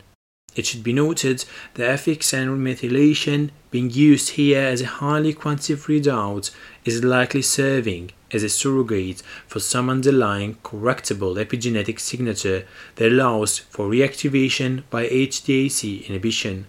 It 0.57 0.67
should 0.67 0.83
be 0.83 0.93
noted 0.93 1.45
that 1.75 2.01
FXN 2.01 2.59
methylation 2.59 3.51
being 3.71 3.91
used 3.91 4.31
here 4.31 4.63
as 4.63 4.81
a 4.81 4.87
highly 4.87 5.33
quantitative 5.33 5.87
readout 5.87 6.51
is 6.85 7.05
likely 7.05 7.43
serving 7.43 8.11
as 8.33 8.43
a 8.43 8.49
surrogate 8.49 9.23
for 9.47 9.61
some 9.61 9.89
underlying 9.89 10.57
correctable 10.65 11.37
epigenetic 11.45 12.01
signature 12.01 12.67
that 12.97 13.13
allows 13.13 13.59
for 13.59 13.89
reactivation 13.89 14.83
by 14.91 15.07
HDAC 15.07 16.09
inhibition. 16.09 16.67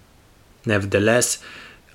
Nevertheless, 0.63 1.39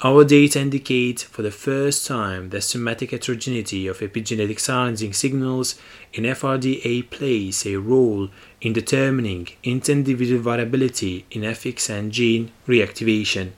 our 0.05 0.23
data 0.23 0.61
indicate 0.61 1.21
for 1.21 1.41
the 1.41 1.51
first 1.51 2.07
time 2.07 2.51
that 2.51 2.61
somatic 2.61 3.11
heterogeneity 3.11 3.87
of 3.87 4.01
epigenetic 4.01 4.61
silencing 4.61 5.15
signals 5.15 5.81
in 6.13 6.25
FRDA 6.25 7.09
plays 7.09 7.65
a 7.65 7.77
role 7.77 8.29
in 8.61 8.75
determining 8.75 9.49
inter-individual 9.63 10.43
variability 10.43 11.25
in 11.31 11.41
FXN 11.41 12.11
gene 12.11 12.53
reactivation. 12.69 13.53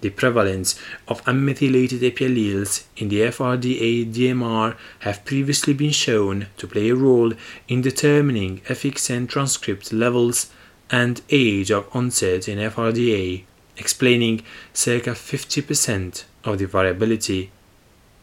The 0.00 0.10
prevalence 0.10 0.74
of 1.06 1.22
unmethylated 1.24 2.00
alleles 2.00 2.86
in 2.96 3.08
the 3.08 3.20
FRDA 3.20 4.12
DMR 4.12 4.76
have 5.00 5.24
previously 5.24 5.72
been 5.72 5.92
shown 5.92 6.48
to 6.56 6.66
play 6.66 6.88
a 6.88 6.96
role 6.96 7.32
in 7.68 7.80
determining 7.80 8.60
FXN 8.62 9.28
transcript 9.28 9.92
levels 9.92 10.50
and 10.90 11.22
age 11.30 11.70
of 11.70 11.86
onset 11.94 12.48
in 12.48 12.58
FRDA 12.58 13.44
explaining 13.80 14.42
circa 14.72 15.10
50% 15.10 16.24
of 16.44 16.58
the 16.58 16.66
variability. 16.66 17.50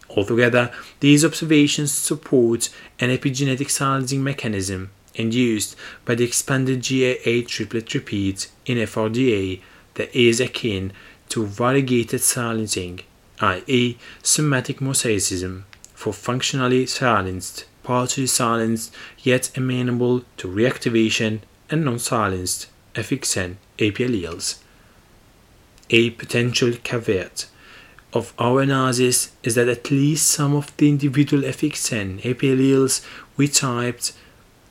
Altogether, 0.10 0.72
these 1.02 1.26
observations 1.26 1.92
support 1.92 2.70
an 3.00 3.10
epigenetic 3.10 3.70
silencing 3.70 4.24
mechanism 4.24 4.92
induced 5.16 5.76
by 6.06 6.16
the 6.16 6.24
expanded 6.24 6.80
GAA 6.88 7.42
triplet 7.48 7.94
repeat 7.94 8.50
in 8.66 8.78
FRDA 8.78 9.60
that 9.96 10.16
is 10.16 10.40
akin 10.40 10.94
to 11.30 11.46
variegated 11.46 12.22
silencing, 12.22 13.02
i.e., 13.42 13.98
somatic 14.24 14.78
mosaicism, 14.78 15.64
for 15.94 16.14
functionally 16.14 16.86
silenced, 16.86 17.66
partially 17.84 18.28
silenced, 18.28 18.94
yet 19.20 19.52
amenable 19.58 20.24
to 20.38 20.48
reactivation 20.48 21.40
and 21.70 21.84
non 21.84 22.00
silenced 22.00 22.68
FXN 22.94 23.56
epi 23.80 24.08
alleles. 24.08 24.60
A 25.90 26.10
potential 26.12 26.74
caveat 26.84 27.48
of 28.14 28.34
our 28.38 28.62
analysis 28.62 29.32
is 29.44 29.56
that 29.56 29.70
at 29.70 29.92
least 29.92 30.28
some 30.28 30.56
of 30.56 30.76
the 30.78 30.90
individual 30.90 31.44
FXN 31.44 32.22
alleles 32.22 33.06
we 33.38 33.48
typed 33.48 34.14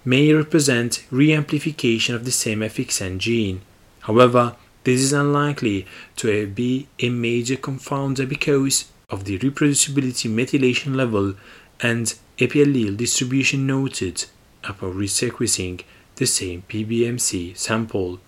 may 0.05 0.33
represent 0.33 1.05
reamplification 1.11 2.15
of 2.15 2.25
the 2.25 2.33
same 2.33 2.61
FXN 2.61 3.19
gene. 3.19 3.61
However, 4.01 4.57
this 4.85 5.01
is 5.01 5.13
unlikely 5.13 5.87
to 6.17 6.47
be 6.47 6.87
a 7.01 7.09
major 7.09 7.57
confounder 7.57 8.29
because 8.29 8.87
of 9.11 9.25
the 9.25 9.39
reproducibility 9.39 10.31
methylation 10.31 10.95
level 10.95 11.35
and 11.81 12.15
epi 12.39 12.65
allele 12.65 12.97
distribution 12.97 13.67
noted 13.67 14.27
upon 14.65 14.93
resequencing 14.93 15.83
the 16.17 16.27
same 16.27 16.63
PBMC 16.69 17.57
sample. 17.57 18.21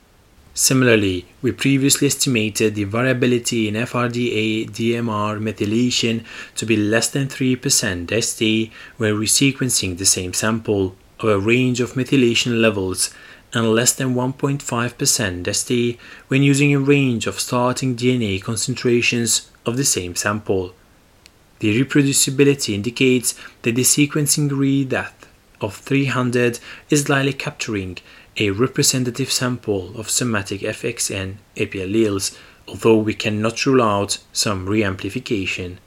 Similarly, 0.61 1.25
we 1.41 1.53
previously 1.53 2.09
estimated 2.09 2.75
the 2.75 2.83
variability 2.83 3.69
in 3.69 3.75
FRDA 3.75 4.69
DMR 4.69 5.39
methylation 5.39 6.25
to 6.57 6.67
be 6.67 6.77
less 6.77 7.09
than 7.09 7.29
3% 7.29 8.11
ST 8.21 8.73
when 8.97 9.15
resequencing 9.15 9.97
the 9.97 10.05
same 10.05 10.35
sample 10.35 10.97
of 11.21 11.29
a 11.29 11.39
range 11.39 11.79
of 11.79 11.93
methylation 11.93 12.61
levels 12.61 13.15
and 13.55 13.73
less 13.73 13.93
than 13.93 14.17
1.5% 14.17 15.55
ST 15.55 15.97
when 16.27 16.43
using 16.43 16.75
a 16.75 16.81
range 16.81 17.29
of 17.29 17.39
starting 17.39 17.95
DNA 17.95 18.43
concentrations 18.43 19.53
of 19.65 19.77
the 19.77 19.85
same 19.85 20.17
sample. 20.17 20.75
The 21.61 21.85
reproducibility 21.85 22.75
indicates 22.75 23.37
that 23.63 23.77
the 23.77 23.83
sequencing 23.83 24.51
read 24.51 24.89
depth 24.89 25.29
of 25.61 25.77
300 25.77 26.59
is 26.91 27.09
likely 27.09 27.33
capturing 27.33 27.99
a 28.39 28.51
representative 28.51 29.33
sample 29.33 29.93
of 29.99 30.09
somatic 30.09 30.61
FXN 30.61 31.35
epi 31.57 31.79
alleles, 31.81 32.39
although 32.69 32.97
we 32.97 33.15
cannot 33.15 33.67
rule 33.67 33.83
out 33.83 34.19
some 34.33 34.67
reamplification. 34.67 35.79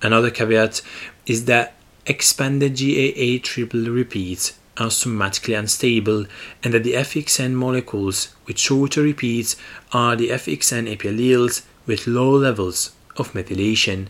Another 0.00 0.30
caveat 0.30 0.80
is 1.26 1.44
that 1.46 1.74
expanded 2.06 2.76
GAA 2.76 3.38
triple 3.42 3.86
repeats 3.90 4.58
are 4.76 4.88
somatically 4.88 5.58
unstable 5.58 6.24
and 6.62 6.72
that 6.72 6.82
the 6.82 6.94
FXN 6.94 7.52
molecules 7.52 8.34
with 8.46 8.58
shorter 8.58 9.02
repeats 9.02 9.56
are 9.92 10.16
the 10.16 10.30
FXN 10.30 10.90
epi 10.90 11.08
alleles 11.08 11.62
with 11.86 12.06
low 12.06 12.30
levels 12.30 12.92
of 13.16 13.32
methylation. 13.32 14.06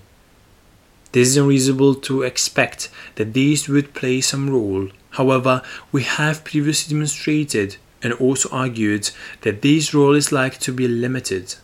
This 1.12 1.28
is 1.28 1.36
unreasonable 1.36 1.96
to 1.96 2.22
expect 2.22 2.88
that 3.16 3.34
these 3.34 3.68
would 3.68 3.92
play 3.92 4.20
some 4.20 4.48
role. 4.48 4.88
However, 5.12 5.62
we 5.90 6.02
have 6.02 6.44
previously 6.44 6.94
demonstrated 6.94 7.76
and 8.02 8.12
also 8.14 8.48
argued 8.50 9.10
that 9.42 9.62
this 9.62 9.94
role 9.94 10.14
is 10.14 10.32
likely 10.32 10.58
to 10.60 10.72
be 10.72 10.88
limited. 10.88 11.54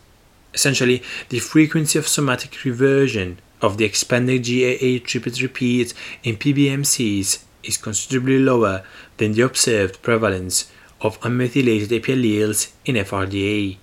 Essentially, 0.53 1.03
the 1.29 1.39
frequency 1.39 1.99
of 1.99 2.07
somatic 2.07 2.63
reversion 2.63 3.39
of 3.61 3.77
the 3.77 3.85
expanded 3.85 4.43
GAA 4.43 5.05
triplet 5.05 5.41
repeat 5.41 5.93
in 6.23 6.37
PBMCs 6.37 7.43
is 7.63 7.77
considerably 7.77 8.39
lower 8.39 8.83
than 9.17 9.33
the 9.33 9.41
observed 9.41 10.01
prevalence 10.01 10.71
of 11.01 11.19
unmethylated 11.21 11.91
epi 11.91 12.13
alleles 12.15 12.71
in 12.85 12.95
FRDA. 12.95 13.77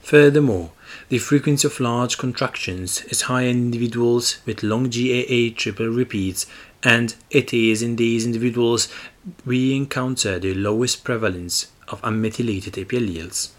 Furthermore, 0.00 0.70
the 1.08 1.18
frequency 1.18 1.66
of 1.66 1.80
large 1.80 2.16
contractions 2.16 3.02
is 3.06 3.22
higher 3.22 3.48
in 3.48 3.56
individuals 3.56 4.38
with 4.46 4.62
long 4.62 4.84
GAA 4.84 5.54
triple 5.56 5.88
repeats, 5.88 6.46
and 6.82 7.14
it 7.30 7.52
is 7.52 7.82
in 7.82 7.96
these 7.96 8.24
individuals 8.24 8.88
we 9.44 9.74
encounter 9.74 10.38
the 10.38 10.54
lowest 10.54 11.04
prevalence 11.04 11.72
of 11.88 12.00
unmethylated 12.02 12.80
epi 12.80 12.98
alleles. 12.98 13.50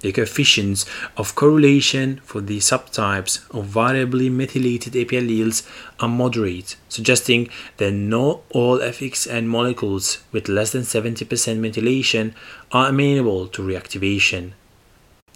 The 0.00 0.12
coefficients 0.12 0.84
of 1.16 1.34
correlation 1.34 2.20
for 2.24 2.42
the 2.42 2.58
subtypes 2.58 3.48
of 3.56 3.64
variably 3.64 4.28
methylated 4.28 4.94
epi 4.94 5.16
alleles 5.16 5.66
are 5.98 6.08
moderate, 6.08 6.76
suggesting 6.88 7.48
that 7.78 7.92
not 7.92 8.42
all 8.50 8.78
FXN 8.78 9.46
molecules 9.46 10.22
with 10.30 10.48
less 10.48 10.72
than 10.72 10.82
70% 10.82 11.26
methylation 11.58 12.34
are 12.70 12.88
amenable 12.90 13.46
to 13.48 13.62
reactivation. 13.62 14.52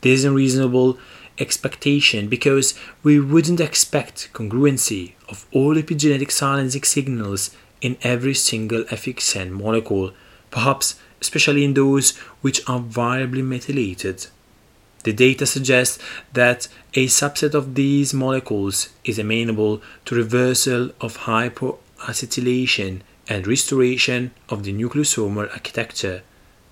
This 0.03 0.21
is 0.21 0.25
a 0.27 0.33
reasonable 0.33 0.99
expectation 1.39 2.29
because 2.29 2.79
we 3.03 3.19
wouldn't 3.19 3.61
expect 3.61 4.31
congruency 4.33 5.15
of 5.29 5.47
all 5.53 5.75
epigenetic 5.75 6.31
silencing 6.31 6.83
signals 6.83 7.51
in 7.81 7.97
every 8.03 8.35
single 8.35 8.85
FXN 8.85 9.51
molecule, 9.51 10.13
perhaps 10.51 10.99
especially 11.21 11.65
in 11.65 11.75
those 11.75 12.17
which 12.41 12.67
are 12.69 12.81
variably 12.81 13.43
methylated. 13.43 14.27
The 15.05 15.13
data 15.13 15.47
suggests 15.47 15.99
that 16.33 16.69
a 16.95 17.07
subset 17.07 17.55
of 17.55 17.75
these 17.75 18.13
molecules 18.13 18.91
is 19.05 19.19
amenable 19.19 19.81
to 20.07 20.15
reversal 20.15 20.91
of 21.01 21.19
hypoacetylation 21.19 23.01
and 23.29 23.47
restoration 23.47 24.33
of 24.49 24.65
the 24.65 24.73
nucleosomal 24.73 25.51
architecture. 25.53 26.23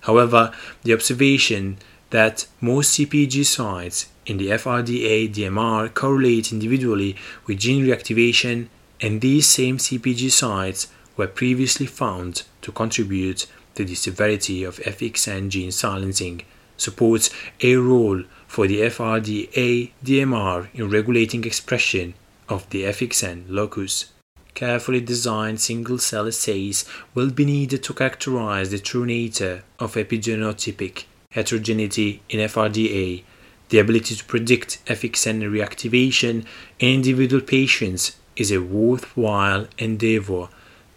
However, 0.01 0.53
the 0.83 0.93
observation 0.93 1.77
that 2.09 2.47
most 2.61 2.97
CPG 2.97 3.45
sites 3.45 4.07
in 4.25 4.37
the 4.37 4.49
FRDA 4.49 5.33
DMR 5.33 5.93
correlate 5.93 6.51
individually 6.51 7.15
with 7.45 7.59
gene 7.59 7.85
reactivation, 7.85 8.67
and 9.01 9.21
these 9.21 9.47
same 9.47 9.77
CPG 9.77 10.31
sites 10.31 10.87
were 11.15 11.27
previously 11.27 11.85
found 11.85 12.43
to 12.61 12.71
contribute 12.71 13.47
to 13.75 13.85
the 13.85 13.95
severity 13.95 14.63
of 14.63 14.77
FXN 14.77 15.49
gene 15.49 15.71
silencing, 15.71 16.41
supports 16.77 17.29
a 17.61 17.75
role 17.75 18.23
for 18.47 18.67
the 18.67 18.81
FRDA 18.81 19.91
DMR 20.03 20.67
in 20.73 20.89
regulating 20.89 21.43
expression 21.43 22.13
of 22.49 22.69
the 22.69 22.83
FXN 22.83 23.43
locus. 23.47 24.11
Carefully 24.53 25.01
designed 25.01 25.59
single 25.59 25.99
cell 25.99 26.27
assays 26.27 26.85
will 27.13 27.29
be 27.29 27.45
needed 27.45 27.83
to 27.83 27.93
characterize 27.93 28.71
the 28.71 28.79
true 28.79 29.05
nature 29.05 29.63
of 29.79 29.93
epigenotypic 29.93 31.03
heterogeneity 31.31 32.21
in 32.29 32.39
FRDA, 32.39 33.23
the 33.69 33.79
ability 33.79 34.15
to 34.15 34.25
predict 34.25 34.83
FXN 34.85 35.41
reactivation 35.49 36.45
in 36.79 36.95
individual 36.95 37.41
patients 37.41 38.17
is 38.35 38.51
a 38.51 38.61
worthwhile 38.61 39.67
endeavor 39.77 40.47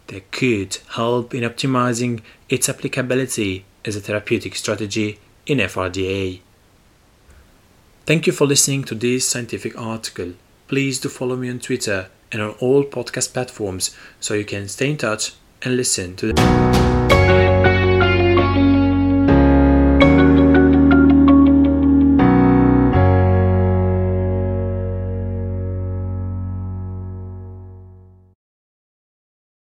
that 0.06 0.30
could 0.30 0.78
help 0.94 1.34
in 1.34 1.42
optimizing 1.42 2.20
its 2.48 2.68
applicability 2.68 3.64
as 3.84 3.96
a 3.96 4.00
therapeutic 4.00 4.54
strategy 4.54 5.18
in 5.46 5.58
FRDA. 5.58 6.40
Thank 8.06 8.26
you 8.26 8.32
for 8.32 8.46
listening 8.46 8.84
to 8.84 8.94
this 8.94 9.28
scientific 9.28 9.78
article. 9.78 10.34
Please 10.68 11.00
do 11.00 11.08
follow 11.08 11.36
me 11.36 11.50
on 11.50 11.60
Twitter 11.60 12.08
and 12.32 12.42
on 12.42 12.50
all 12.60 12.84
podcast 12.84 13.32
platforms 13.32 13.96
so 14.20 14.34
you 14.34 14.44
can 14.44 14.68
stay 14.68 14.90
in 14.90 14.96
touch 14.96 15.34
and 15.62 15.76
listen 15.76 16.16
to 16.16 16.32
them. 16.32 16.89